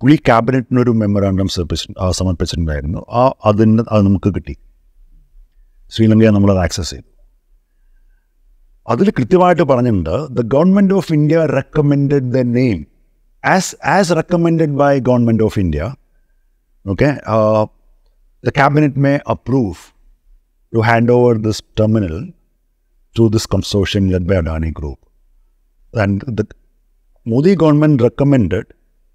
[0.00, 4.54] പുള്ളി ക്യാബിനറ്റിനൊരു memorandum സമർപ്പിച്ചു ആ, സമർപ്പിച്ചിട്ടുണ്ടായിരുന്നു ആ അതിന് അത് നമുക്ക് കിട്ടി
[5.92, 7.08] ശ്രീലങ്കയെ നമ്മളത് ആക്സസ് ചെയ്തു
[8.86, 12.78] അതിൽ കൃത്യമായിട്ട് പറഞ്ഞിട്ടുണ്ട് the government of India recommended the name
[13.44, 15.82] as as recommended by government of India
[16.84, 17.08] okay
[18.44, 19.74] the cabinet may approve
[20.72, 22.16] to hand over this terminal
[23.16, 25.02] to this consortium led by Adani group
[25.94, 26.44] and the
[27.26, 28.66] Modi government recommended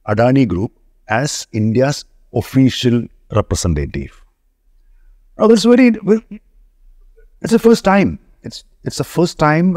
[0.06, 0.72] Adani Group
[1.08, 1.98] as India's
[2.34, 2.98] official
[3.32, 4.14] representative.
[5.40, 6.40] Now that's very, very-
[7.42, 8.10] it's the first time.
[8.44, 9.68] It's it's the first time,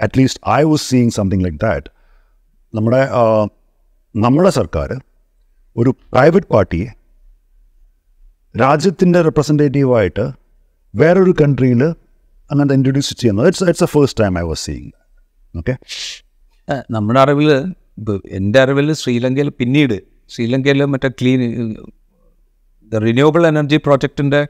[0.00, 1.84] at least I was seeing something like that.
[2.74, 3.02] നമ്മുടെ
[4.14, 4.90] നമ്മുടെ സർക്കാർ
[5.76, 6.88] ഒരു private പാർട്ടിയെ
[8.54, 10.24] രാജ്യത്തിൻ്റെ റെപ്രസെൻറ്റേറ്റീവായിട്ട്
[10.94, 11.82] വേറൊരു കൺട്രിയിൽ
[12.50, 14.90] അങ്ങനത്തെ introduce ചെയ്യുന്നത് it's it's a first time I was seeing
[15.54, 15.74] okay
[16.68, 17.50] ഏ, നമ്മുടെ അറിവിൽ
[18.38, 19.96] എൻ്റെ അറിവിൽ ശ്രീലങ്കയിൽ പിന്നീട്
[20.33, 21.41] ശ്രീലങ്കയിൽ മറ്റേ ക്ലീൻ
[22.91, 24.41] റിന്യൂവബിൾ എനർജി പ്രോജക്റ്റിന്റെ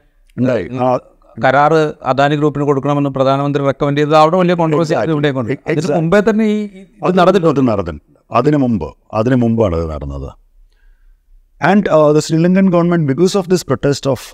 [1.38, 1.80] കരാറ്
[2.12, 5.56] അദാനി ഗ്രൂപ്പിന് കൊടുക്കണമെന്ന് പ്രധാനമന്ത്രി റെക്കമെൻഡ് ചെയ്തത് അവിടെ വലിയ കോൺട്രവേഴ്സി ഇവിടെ അതിന്.
[6.00, 6.58] മുമ്പേ തന്നെ ഈ
[7.06, 8.88] അത് നടന്നിട്ടുണ്ട് നടന്നു അതിനു മുമ്പ്
[9.20, 10.30] അതിനു മുമ്പാണ് അത് നടന്നത്.
[11.70, 14.30] And the Sri Lankan government because of this protest of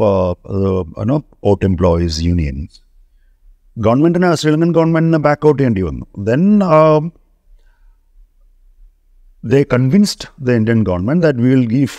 [1.11, 2.77] no port employees unions
[3.87, 6.05] ഗവൺമെന്റിന് ശ്രീലങ്കൻ ഗവൺമെന്റിന് ബാക്ക് ഔട്ട് ചെയ്യേണ്ടി വന്നു.
[6.29, 6.43] Then
[9.44, 11.96] They convinced the Indian government that we will give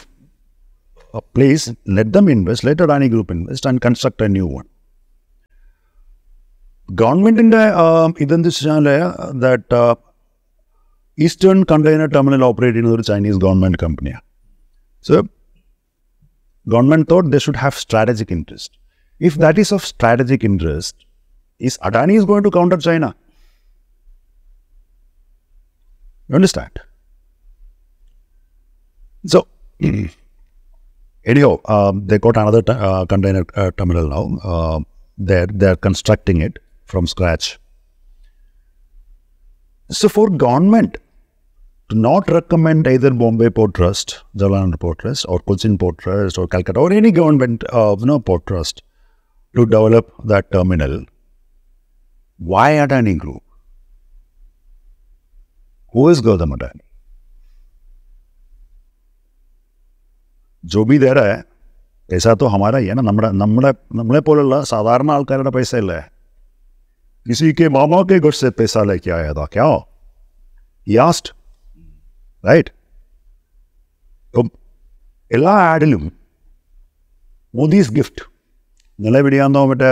[1.13, 4.67] a place, let them invest, let Adani Group invest and construct a new one.
[6.89, 7.61] ഗവൺമെൻറ്റിൻ്റെ
[8.19, 8.85] ഇതെന്ത് വെച്ചാൽ
[9.41, 9.79] that
[11.17, 14.23] eastern container terminal operate ചെയ്യുന്നത് ഒരു Chinese government കമ്പനിയാണ്
[15.05, 15.15] so
[16.67, 18.75] government thought they should have strategic interest
[19.21, 20.99] if that is of strategic interest
[21.61, 23.05] is Adani is going to counter China
[26.29, 26.79] you understand
[29.24, 29.46] So
[31.24, 34.24] anyhow, um, they got another uh, container uh, terminal now.
[34.42, 34.80] Uh,
[35.18, 37.58] they're they're constructing it from scratch.
[39.90, 40.98] So for government
[41.90, 46.46] to not recommend either Bombay Port Trust, Jawaharlal Port Trust, or Cochin Port Trust, or
[46.48, 48.82] Calcutta, or any government uh, you know port trust
[49.54, 51.04] to develop that terminal,
[52.38, 53.42] why Adani Group?
[55.92, 56.80] Who is Gautam Adani?
[60.64, 61.28] ജോബി ദേടെ
[62.10, 66.00] പൈസാത്തോ ഹമാര ഏന നമ്മുടെ നമ്മുടെ നമ്മളെപ്പോലുള്ള സാധാരണ ആൾക്കാരുടെ പൈസ അല്ലേ
[67.26, 69.68] കിസി കെ മാമാക്കെ ഗുഡ്സ് പൈസ ലേക്ക് ആയതാ ക്യാ
[70.86, 71.32] യാസ്റ്റ്
[72.44, 72.72] റൈറ്റ്
[74.28, 74.48] ഇപ്പം
[75.30, 76.04] എല്ലാ ആഡിലും
[77.54, 78.24] മോദീസ് ഗിഫ്റ്റ്
[78.98, 79.90] ഇന്നലെ വിടിയാന്നോ മറ്റേ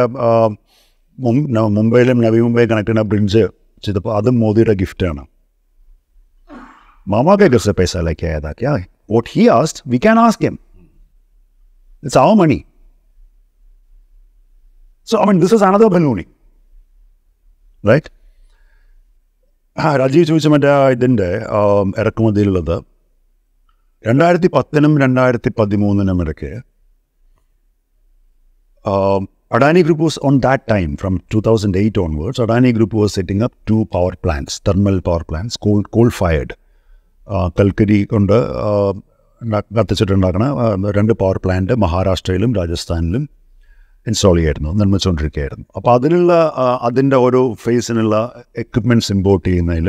[1.78, 3.42] മുംബൈയിലും നവി മുംബൈ കണക്ട് ചെയ്യുന്ന ബ്രിഡ്ജ്
[3.84, 5.22] ചെയ്തപ്പോൾ അതും മോദിയുടെ ഗിഫ്റ്റാണ്
[7.06, 8.72] മാമാക്കെ ഗുഡ്സ് പൈസ ലേക്ക് ആയതാ ക്യാ
[9.09, 10.55] what he asked we can ask him
[12.03, 12.59] it's our money
[15.07, 16.29] so i mean this is another ballooning
[17.83, 18.07] right
[19.77, 22.75] ആ രാജീവ് ചോദിച്ച മറ്റേ ആ ഇതിൻ്റെ ആം, ഇറക്കുമതിയിലുള്ളത്
[24.03, 26.51] രണ്ടായിരത്തി പത്തിനും രണ്ടായിരത്തി പതിമൂന്നിനും ഇടയ്ക്ക്
[28.85, 33.53] um, Adani Group was on that time, from 2008 onwards, Adani Group was setting up
[33.65, 36.51] two power plants, thermal power plants, coal, coal-fired.
[37.58, 38.70] കൽക്കരി കൊണ്ട് ആ,
[40.98, 43.22] രണ്ട് പവർ പ്ലാന്റ് മഹാരാഷ്ട്രയിലും രാജസ്ഥാനിലും
[44.06, 45.66] ഇൻസ്റ്റാൾ ചെയ്യായിരുന്നു നിർമ്മിച്ചുകൊണ്ടിരിക്കുകയായിരുന്നു.
[45.76, 46.32] അപ്പോൾ അതിനുള്ള
[46.82, 48.16] അതിന്റെ ഓരോ ഫേസിനുള്ള
[48.56, 49.88] എക്വിപ്മെന്റ്സ് ഇമ്പോർട്ട് ചെയ്യുന്നതിൽ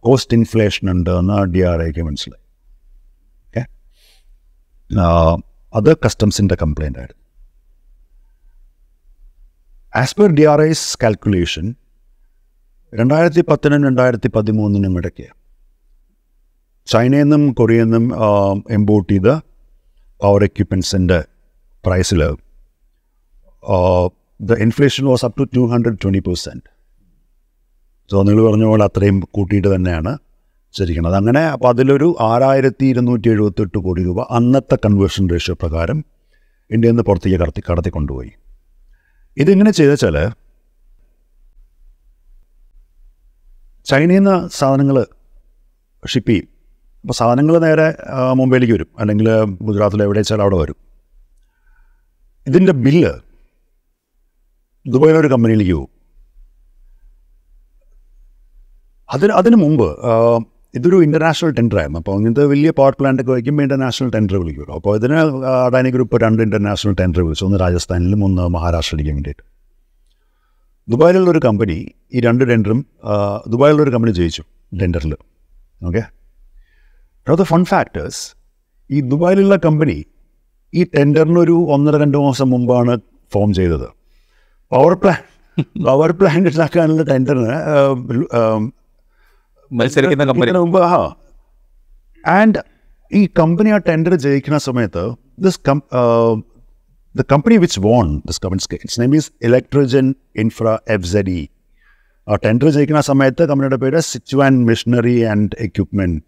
[0.00, 2.44] കോസ്റ്റ് ഇൻഫ്ലേഷൻ ഉണ്ട് എന്ന് ഡി ആർ ഐക്ക് മനസ്സിലായി.
[3.46, 3.62] ഓക്കെ
[5.74, 7.18] അത് കസ്റ്റംസിന്റെ കംപ്ലൈന്റ് ആയിരുന്നു.
[9.94, 11.66] As per D R I's calculation
[12.92, 15.28] രണ്ടായിരത്തി പത്തിനും രണ്ടായിരത്തി പതിമൂന്നിനും ഇടയ്ക്ക്
[16.92, 18.04] ചൈനയിൽ നിന്നും കൊറിയയിൽ നിന്നും
[18.76, 19.30] ഇമ്പോർട്ട് ചെയ്ത
[20.20, 21.18] പവർ എക്യുപ്മെൻസിന്റെ
[21.84, 22.20] പ്രൈസിൽ
[24.40, 26.66] the inflation was up to two hundred twenty percent
[28.10, 30.12] so നിങ്ങൾ പറഞ്ഞ പോലെ അത്രയും കൂട്ടിയിട്ട് തന്നെയാണ്
[30.74, 31.14] ശരിക്കുന്നത്.
[31.20, 35.98] അങ്ങനെ അപ്പോൾ അതിലൊരു ആറായിരത്തി ഇരുന്നൂറ്റി എഴുപത്തെട്ട് കോടി രൂപ അന്നത്തെ കൺവേർഷൻ റേഷ്യോ പ്രകാരം
[36.70, 38.30] ഇന്ത്യയിൽ നിന്ന് പുറത്തേക്ക് കടത്തി കടത്തി കൊണ്ടുപോയി
[39.36, 40.16] ഇതെങ്ങനെ ചെയ്തെച്ചാൽ
[43.86, 44.96] ചൈനയിൽ നിന്ന് സാധനങ്ങൾ
[46.02, 46.48] ഷിപ്പ് ചെയ്യും.
[47.02, 47.86] അപ്പോൾ സാധനങ്ങൾ നേരെ
[48.40, 48.90] മുംബൈയിലേക്ക് വരും.
[49.00, 49.28] അല്ലെങ്കിൽ
[49.68, 50.78] ഗുജറാത്തിൽ എവിടെ വെച്ചാൽ അവിടെ വരും.
[52.48, 53.12] ഇതിന്റെ ബില്ല്
[54.94, 55.90] ദുബായിലൊരു കമ്പനിയിലേക്ക് പോകും.
[59.14, 59.88] അതിന് അതിന് മുമ്പ്
[60.78, 65.16] ഇതൊരു ഇന്റർനാഷണൽ ടെൻഡറായിരുന്നു അപ്പോൾ ഇങ്ങനത്തെ വലിയ പവർ പ്ലാന്റ് ഒക്കെ വയ്ക്കുമ്പോൾ ഇന്റർനാഷണൽ ടെൻഡർ വിളിക്കുമല്ലോ അപ്പോൾ ഇതിന്
[65.66, 67.44] അഡാനി ഗ്രൂപ്പ് രണ്ട് ഇന്റർനാഷണൽ ടെൻഡർ വിളിച്ചു.
[67.48, 69.42] ഒന്ന് രാജസ്ഥാനിലും ഒന്ന് മഹാരാഷ്ട്രയിലേക്കും വേണ്ടിയിട്ട്.
[70.92, 71.78] ദുബായിലുള്ളൊരു കമ്പനി
[72.14, 72.80] ഈ രണ്ട് ടെൻഡറും
[73.54, 74.44] ദുബായിലുള്ളൊരു കമ്പനി ജയിച്ചു
[74.82, 75.14] ടെൻഡറിൽ
[75.88, 76.02] ഓക്കെ
[77.26, 78.34] ദ ഫൺ ഫാക്ടേഴ്സ്
[78.90, 80.04] ഈ ദുബായിലുള്ള കമ്പനി
[80.74, 82.98] ഈ ടെൻഡറിനൊരു ഒന്നര രണ്ട് മാസം മുമ്പാണ്
[83.32, 83.88] ഫോം ചെയ്തത്.
[84.72, 85.20] പവർ പ്ലാൻ
[85.84, 87.56] പവർ പ്ലാന്റ് ഉണ്ടാക്കാനുള്ള ടെൻഡറിന്
[89.70, 91.16] മത്സരിക്കുന്ന കമ്പനി മുമ്പ് ആ
[92.24, 92.60] ആൻഡ്
[93.12, 95.60] ഈ കമ്പനി ആ ടെൻഡർ ജയിക്കുന്ന സമയത്ത് this
[97.14, 101.48] the company which won this company its name is Electrogen infra F Z E
[102.26, 106.24] ആ ടെൻഡർ ജയിക്കുന്ന സമയത്ത് കമ്പനിയുടെ പേര് സിറ്റുവാൻ machinery and equipment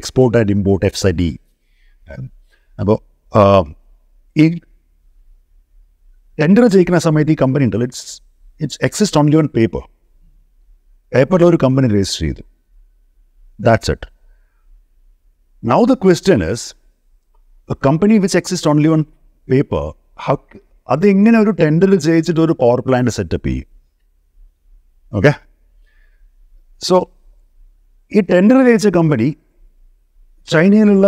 [0.00, 1.30] export and import F Z D
[2.78, 2.98] അപ്പോൾ
[4.36, 4.44] ഈ
[6.38, 7.86] ടെൻഡർ ജയിക്കുന്ന സമയത്ത് ഈ കമ്പനി ഉണ്ടല്ലോ.
[7.90, 8.14] It's
[8.64, 9.82] it's exist only on paper
[11.12, 12.42] പേപ്പറിൽ ഒരു കമ്പനി രജിസ്റ്റർ ചെയ്തു.
[13.66, 14.08] That's it
[15.62, 16.66] now the question is
[17.86, 19.02] company which exist only on
[19.48, 19.84] paper
[20.26, 20.34] how
[20.88, 23.68] അതെങ്ങനെ ഒരു ടെൻഡർ ജയിച്ചിട്ട് ഒരു പവർ പ്ലാന്റ് സെറ്റപ്പ് ചെയ്യും?
[25.12, 25.32] ഓക്കെ
[26.88, 26.96] സോ
[28.12, 29.28] ഈ ടെൻഡർ ജയിച്ച കമ്പനി
[30.52, 31.06] ചൈനയിലുള്ള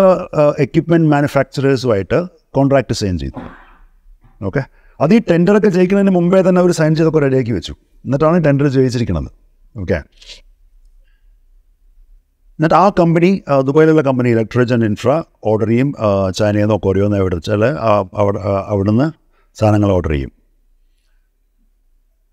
[0.64, 2.18] എക്യുപ്മെന്റ് മാനുഫാക്ചറേഴ്സുമായിട്ട്
[2.56, 3.40] കോൺട്രാക്ട് സൈൻ ചെയ്തു.
[4.48, 4.62] ഓക്കെ
[5.00, 7.74] അത് ഈ ടെൻഡറൊക്കെ ജയിക്കുന്നതിന് മുമ്പേ തന്നെ അവർ സൈൻ ചെയ്തൊക്കെ റെഡിയാക്കി വെച്ചു.
[8.04, 9.30] എന്നിട്ടാണ് ടെൻഡർ ജയിച്ചിരിക്കുന്നത്
[9.82, 9.98] ഓക്കെ
[12.58, 13.30] എന്നിട്ട് ആ കമ്പനി
[13.68, 15.10] ദുബായിലുള്ള കമ്പനി ഇലക്ട്രിജൻ ഇൻഫ്ര
[15.50, 15.88] ഓർഡർ ചെയ്യും.
[16.38, 17.62] ചൈനയിൽ നിന്നോ കൊറിയോ നിന്നോ എവിടെ വെച്ചാൽ
[18.20, 18.38] അവിടെ
[18.72, 19.06] അവിടുന്ന്
[19.56, 20.32] സാധനങ്ങൾ ഓർഡർ ചെയ്യും.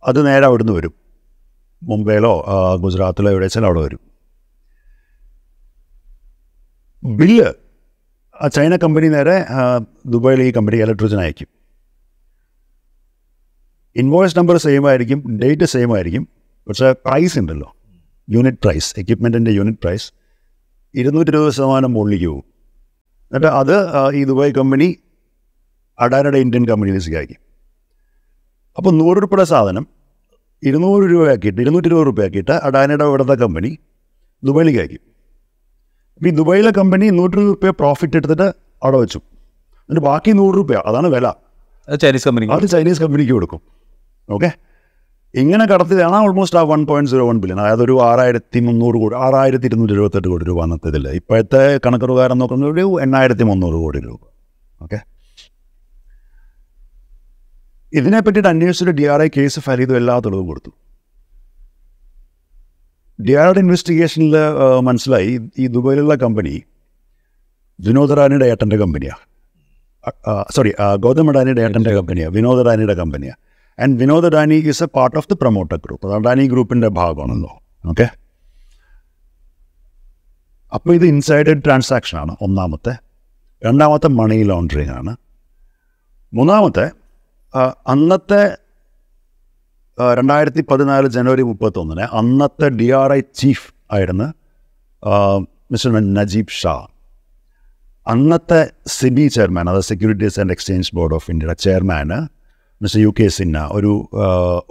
[0.09, 0.93] അത് നേരെ അവിടുന്ന് വരും.
[1.81, 2.33] മുംബൈയിലോ
[2.83, 4.01] ഗുജറാത്തിലോ എവിടെ വെച്ചാൽ അവിടെ വരും.
[7.03, 7.47] ബില്ല്
[8.43, 9.33] ആ ചൈന കമ്പനി നേരെ
[10.11, 11.49] ദുബായിൽ ഈ കമ്പനി ഇലക്ട്രിസിന് അയക്കും.
[13.95, 16.23] ഇൻവോയ്സ് നമ്പർ സെയിം ആയിരിക്കും ഡേറ്റ് സെയിം ആയിരിക്കും
[16.67, 17.69] പക്ഷേ പ്രൈസ് ഉണ്ടല്ലോ.
[18.27, 20.07] യൂണിറ്റ് പ്രൈസ് എക്യുപ്മെന്റിന്റെ യൂണിറ്റ് പ്രൈസ്
[20.95, 22.47] ഇരുന്നൂറ്റി ഇരുപത് ശതമാനം മുകളിലേക്ക് പോകും.
[23.31, 23.75] എന്നിട്ട് അത്
[24.19, 24.89] ഈ ദുബായ് കമ്പനി
[25.99, 27.41] അഡാനയുടെ ഇന്ത്യൻ കമ്പനിയിൽ അയക്കും
[28.77, 29.87] അപ്പോൾ നൂറ് രൂപയുടെ സാധനം
[30.63, 33.71] ഇരുന്നൂറ് രൂപയാക്കിയിട്ട് ഇരുന്നൂറ്റി ഇരുപത് രൂപയാക്കിയിട്ട് അഡാനയുടെ ഇവിടുത്തെ കമ്പനി
[34.43, 35.03] ദുബായിലേക്ക് അയക്കും.
[36.21, 38.47] ഈ ദുബായിലെ കമ്പനി ഇരുപത് രൂപ പ്രോഫിറ്റ് എടുത്തിട്ട്
[38.83, 39.19] അവിടെ വെച്ചു.
[39.89, 41.27] എന്നിട്ട് ബാക്കി നൂറ് രൂപ അതാണ് വില.
[42.03, 43.61] ചൈനീസ് കമ്പനി അത് ചൈനീസ് കമ്പനിക്ക് കൊടുക്കും.
[44.29, 44.49] ഓക്കെ
[45.41, 49.65] ഇങ്ങനെ കടത്തിയതാണ് ഓൾമോസ്റ്റ് ആ one point zero one billion അതായത് ഒരു ആറായിരത്തി മുന്നൂറ് കോടി ആറായിരത്തി
[49.69, 54.21] ഇരുന്നൂറ്റി എഴുപത്തെട്ട് കോടി രൂപ അന്നത്തെ ഇതിൽ ഇപ്പോഴത്തെ കണക്ക് പ്രകാരം നോക്കുന്ന ഒരു എണ്ണായിരത്തി മുന്നൂറ് കോടി രൂപ.
[54.85, 54.99] ഓക്കെ
[57.93, 60.71] ഇതിനെ പറ്റിയിട്ട് അന്വേഷിച്ചിട്ട് D R I case file ചെയ്തു എല്ലാ തെളിവും കൊടുത്തു.
[63.27, 64.35] ഡി ആർ ഇൻവെസ്റ്റിഗേഷനിൽ
[64.79, 65.33] മനസ്സിലായി.
[65.59, 66.55] ഈ ദുബായിലുള്ള കമ്പനി
[67.79, 69.23] വിനോദ് റാനിയുടെ ഏട്ടന്റെ കമ്പനിയാണ്
[70.55, 73.39] സോറി ഗൗതം അഡാനിയുടെ ഏട്ടന്റെ കമ്പനിയാണ് വിനോദ് അഡാനിയുടെ കമ്പനിയാണ്
[73.81, 77.51] and Vinod Adani is a part of the promoter group അത് അഡാനി ഗ്രൂപ്പിന്റെ ഭാഗമാണല്ലോ
[77.85, 78.07] ഓക്കെ
[80.73, 82.93] അപ്പോൾ ഇത് ഇൻസൈഡഡ് ട്രാൻസാക്ഷനാണ് ഒന്നാമത്തെ.
[83.65, 85.15] രണ്ടാമത്തെ മണി ലോണ്ടറിങ് ആണ്.
[86.33, 86.85] മൂന്നാമത്തെ
[87.87, 88.43] അന്നത്തെ
[89.97, 94.25] രണ്ടായിരത്തി പതിനാല് ജനുവരി മുപ്പത്തൊന്നിന് അന്നത്തെ ഡി ആർ ഐ ചീഫ് ആയിരുന്ന
[95.71, 96.73] മിസ്റ്റർ നജീബ് ഷാ.
[98.07, 98.61] അന്നത്തെ
[98.95, 102.17] സിബി ചെയർമാൻ അതായത് Securities and Exchange Board of ഇന്ത്യയുടെ ചെയർമാന്
[102.81, 103.91] മിസ്റ്റർ യു കെ സിന്ന ഒരു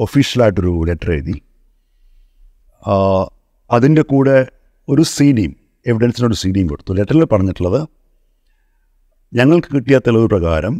[0.06, 1.36] ഒഫീഷ്യലായിട്ടൊരു ലെറ്റർ എഴുതി.
[3.70, 4.36] അതിന്റെ കൂടെ
[4.88, 5.54] ഒരു സി ഡിയും
[5.86, 6.92] എവിഡൻസിനൊരു സി ഡിയും കൊടുത്തു.
[6.98, 7.80] ലെറ്ററിൽ പറഞ്ഞിട്ടുള്ളത്
[9.32, 10.74] ഞങ്ങൾക്ക് കിട്ടിയ തെളിവ് പ്രകാരം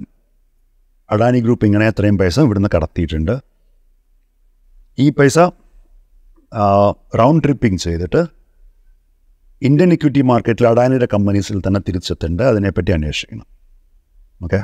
[1.11, 3.35] അഡാനി ഗ്രൂപ്പ് ഇങ്ങനെ എത്രയും പൈസ ഇവിടുന്ന് കടത്തിയിട്ടുണ്ട്.
[4.98, 5.38] ഈ പൈസ
[7.20, 8.20] റൗണ്ട് ട്രിപ്പിംഗ് ചെയ്തിട്ട്
[9.62, 13.46] ഇന്ത്യൻ ഇക്വിറ്റി മാർക്കറ്റിൽ അഡാനിയുടെ കമ്പനീസിൽ തന്നെ തിരിച്ചെത്തേണ്ട അതിനെപ്പറ്റി അന്വേഷിക്കണം.
[14.44, 14.61] ഓക്കെ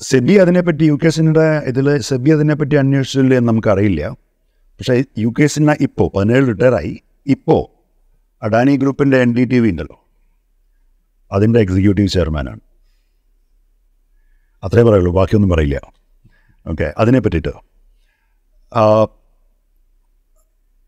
[0.00, 4.02] സെബി അതിനെപ്പറ്റി യു കെ സിന്റെ ഇതിൽ സെബി അതിനെപ്പറ്റി അന്വേഷിച്ചില്ല എന്ന് നമുക്കറിയില്ല.
[4.80, 6.94] പക്ഷേ യു കെ സിന്ന ഇപ്പോൾ പതിനേഴ് റിട്ടയറായി
[7.34, 7.62] ഇപ്പോൾ
[8.42, 9.98] അഡാനി ഗ്രൂപ്പിന്റെ എൻ ഡി ടി വി ഉണ്ടല്ലോ.
[11.30, 12.62] അതിന്റെ എക്സിക്യൂട്ടീവ് ചെയർമാനാണ്
[14.62, 15.78] അത്രേ പറയുള്ളൂ ബാക്കിയൊന്നും പറയില്ല.
[16.66, 17.52] ഓക്കെ അതിനെ പറ്റിയിട്ട്.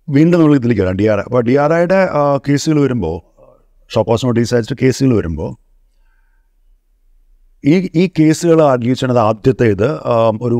[0.08, 0.96] വീണ്ടും നമ്മൾ ഇതിലേക്ക് വരാം.
[1.00, 2.00] ഡി ആർ അപ്പോൾ ഡി ആർ ഐയുടെ
[2.46, 3.16] കേസുകൾ വരുമ്പോൾ
[3.90, 5.50] ഷോപ്പോസ് നോട്ടീസ് അയച്ചിട്ട് കേസുകൾ വരുമ്പോൾ
[7.64, 9.88] ഈ ഈ കേസുകൾ ആർഗ്യൂ ചെയ്യണത് ആദ്യത്തെ ഇത്
[10.46, 10.58] ഒരു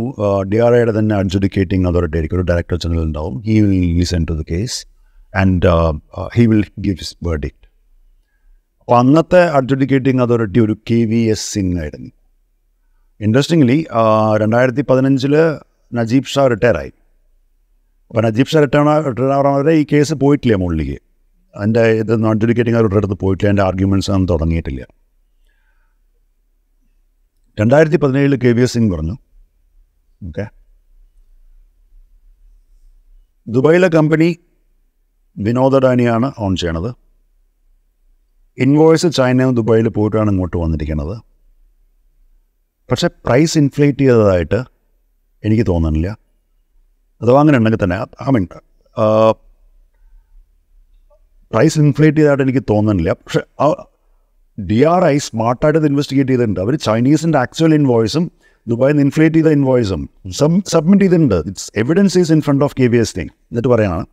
[0.51, 2.39] ഡി ആർ ഐയുടെ തന്നെ അഡ്ജുഡിക്കേറ്റിംഗ് അതോറിറ്റി ആയിരിക്കും.
[2.39, 3.37] ഒരു ഡയറക്ടർ ജനറൽ ഉണ്ടാവും.
[3.49, 4.77] He will listen to the case
[5.43, 5.73] and
[6.37, 7.67] he will give his verdict
[8.83, 12.11] അപ്പോൾ അന്നത്തെ അഡ്ജുഡിക്കേറ്റിംഗ് അതോറിറ്റി ഒരു കെ വി എസ് സിംഗ് ആയിരുന്നു.
[13.21, 13.77] ഇൻട്രസ്റ്റിംഗ്ലി
[14.43, 15.35] രണ്ടായിരത്തി പതിനഞ്ചിൽ
[15.99, 16.93] നജീബ് ഷാ റിട്ടയറായി
[18.11, 20.99] അപ്പോൾ നജീബ് ഷാ റിട്ടയർ വരെ ഈ കേസ് പോയിട്ടില്ല മുകളിലേക്ക്.
[21.55, 24.83] അതിന്റെ ഇത് നോൺ അഡ്ജുഡിക്കേറ്റിംഗ് അവരുടെ അടുത്ത് പോയിട്ടില്ല അതിന്റെ ആർഗ്യുമെന്റ്സ് ഒന്നും തുടങ്ങിയിട്ടില്ല.
[27.59, 29.17] രണ്ടായിരത്തി പതിനേഴിൽ കെ വി എസ് സിംഗ് പറഞ്ഞു
[30.29, 30.45] ഓക്കെ
[33.55, 34.29] ദുബായിലെ കമ്പനി
[35.37, 36.91] വിനോദ അഡാനിയാണ് ഓൺ ചെയ്യണത്.
[38.59, 41.15] ഇൻവോയ്സ് ചൈനയും ദുബായിൽ പോയിട്ടാണ് ഇങ്ങോട്ട് വന്നിരിക്കുന്നത്
[42.91, 44.61] പക്ഷേ പ്രൈസ് ഇൻഫ്ലേറ്റ് ചെയ്തതായിട്ട്
[45.47, 46.09] എനിക്ക് തോന്നുന്നില്ല
[47.21, 48.45] അഥവാ അങ്ങനെ ഉണ്ടെങ്കിൽ തന്നെ ആ മീൻ
[51.53, 53.41] പ്രൈസ് ഇൻഫ്ലേറ്റ് ചെയ്തതായിട്ട് എനിക്ക് തോന്നുന്നില്ല പക്ഷേ
[54.59, 56.61] ഡി ആർ ഐ സ്മാർട്ടായിട്ട് ഇത് ഇൻവെസ്റ്റിഗേറ്റ് ചെയ്തിട്ടുണ്ട്.
[56.65, 58.25] അവർ ചൈനീസിന്റെ ആക്ച്വൽ ഇൻവോയ്സും
[58.67, 60.03] ദുബായിൽ നിന്ന് ഇൻഫ്ലേറ്റ് ചെയ്ത ഇൻവോയ്സും
[60.73, 61.39] സബ്മിറ്റ് ചെയ്തിട്ടുണ്ട്.
[61.51, 64.05] It's evidence is in front of K B S thing എന്നിട്ട് പറയാണ്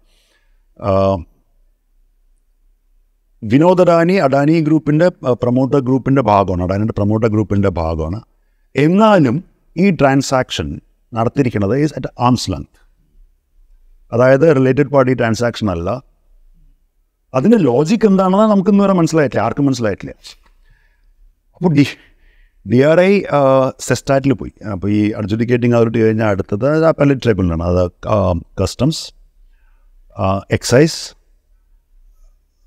[3.43, 5.07] വിനോദ് അഡാനി അഡാനി ഗ്രൂപ്പിന്റെ
[5.43, 6.63] പ്രൊമോട്ടർ ഗ്രൂപ്പിന്റെ ഭാഗമാണ്.
[6.67, 8.19] അഡാനിയുടെ പ്രൊമോട്ടർ ഗ്രൂപ്പിന്റെ ഭാഗമാണ്.
[8.75, 9.37] എന്നാലും
[9.75, 10.67] ഈ ട്രാൻസാക്ഷൻ
[11.13, 12.77] നടത്തിയിരിക്കുന്നത് ഈസ് അറ്റ് ആംസ് ലെങ്ത്
[14.11, 15.89] അതായത് റിലേറ്റഡ് പാർട്ടി ട്രാൻസാക്ഷൻ അല്ല.
[17.33, 19.41] അതിന്റെ ലോജിക്ക് എന്താണെന്ന് നമുക്കിന്ന് വരെ മനസ്സിലായിട്ടില്ല.
[19.47, 20.13] ആർക്കും മനസ്സിലായിട്ടില്ല.
[21.55, 21.85] അപ്പോൾ ഡി
[22.65, 23.11] ഡി ആർ ഐ
[23.87, 24.53] സെസ്റ്റാറ്റിൽ പോയി.
[24.73, 27.83] അപ്പോൾ ഈ അഡ്ജുഡിക്കേറ്റിംഗ് അതോറിറ്റി കഴിഞ്ഞാൽ അടുത്തത് അപ്പലറ്റ് ട്രൈബ്യൂണലാണ് അത്
[28.61, 29.03] customs
[30.57, 30.97] excise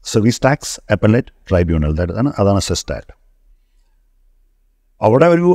[0.05, 3.13] service tax appellate tribunal അതാണ് അതാണ് സെസ്റ്റാറ്റ്
[5.07, 5.49] അവിടെ ഒരു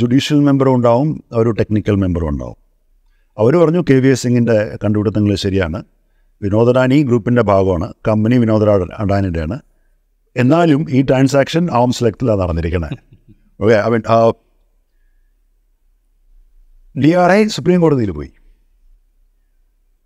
[0.00, 2.56] ജുഡീഷ്യൽ മെമ്പറും ഉണ്ടാവും ഒരു ടെക്നിക്കൽ മെമ്പറും ഉണ്ടാവും.
[3.38, 5.78] അവർ പറഞ്ഞു കെ വി എസ് സിംഗിന്റെ കണ്ടുപിടുത്തങ്ങൾ ശരിയാണ്.
[6.42, 7.86] വിനോദ് അഡാനി ഗ്രൂപ്പിന്റെ ഭാഗമാണ്.
[8.08, 8.66] കമ്പനി വിനോദ്
[9.02, 9.56] അഡാനിന്റെയാണ്
[10.36, 12.98] എന്നാലും ഈ ട്രാൻസാക്ഷൻ ആംസ് ലെക്തിലാണ് നടന്നിരിക്കുന്നത്
[13.62, 14.02] okay I mean
[17.02, 18.30] D R I supreme കോടതിയിൽ പോയി.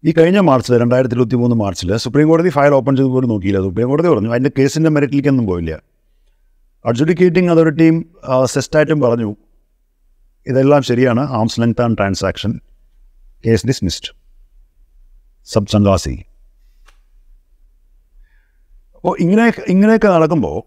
[0.04, 3.60] ഈ കഴിഞ്ഞ മാർച്ചിൽ രണ്ടായിരത്തി ഇരുപത്തി മൂന്ന് മാർച്ചിൽ സുപ്രീം കോടതി ഫയൽ ഓപ്പൺ ചെയ്ത് പോലും നോക്കിയില്ല.
[3.66, 5.74] സുപ്രീം കോടതി പറഞ്ഞു അതിന്റെ കേസിന്റെ മെറിറ്റിലേക്കൊന്നും പോയില്ല.
[6.84, 7.96] അഡ്ജുഡിക്കേറ്റിംഗ് അതോറിറ്റിയും
[8.54, 9.30] സെസ്റ്റായിട്ടും പറഞ്ഞു
[10.46, 11.22] ഇതെല്ലാം ശരിയാണ്.
[11.38, 12.52] Arms length and transaction
[13.46, 14.10] case dismissed
[15.52, 16.14] sub സംഗാസി
[18.96, 20.58] അപ്പോൾ ഇങ്ങനെ ഇങ്ങനെയൊക്കെ നടക്കുമ്പോൾ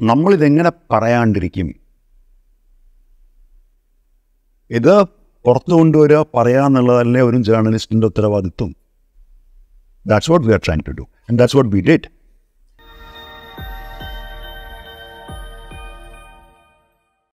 [0.00, 1.68] നമ്മളിതെങ്ങനെ പറയാണ്ടിരിക്കും?
[4.70, 4.94] ഇത്
[5.44, 8.70] പുറത്തു കൊണ്ടുവരിക പറയുക എന്നുള്ളതല്ലേ ഒരു ജേർണലിസ്റ്റിന്റെ ഉത്തരവാദിത്വം.
[10.06, 12.08] That's what we are trying to do and that's what we did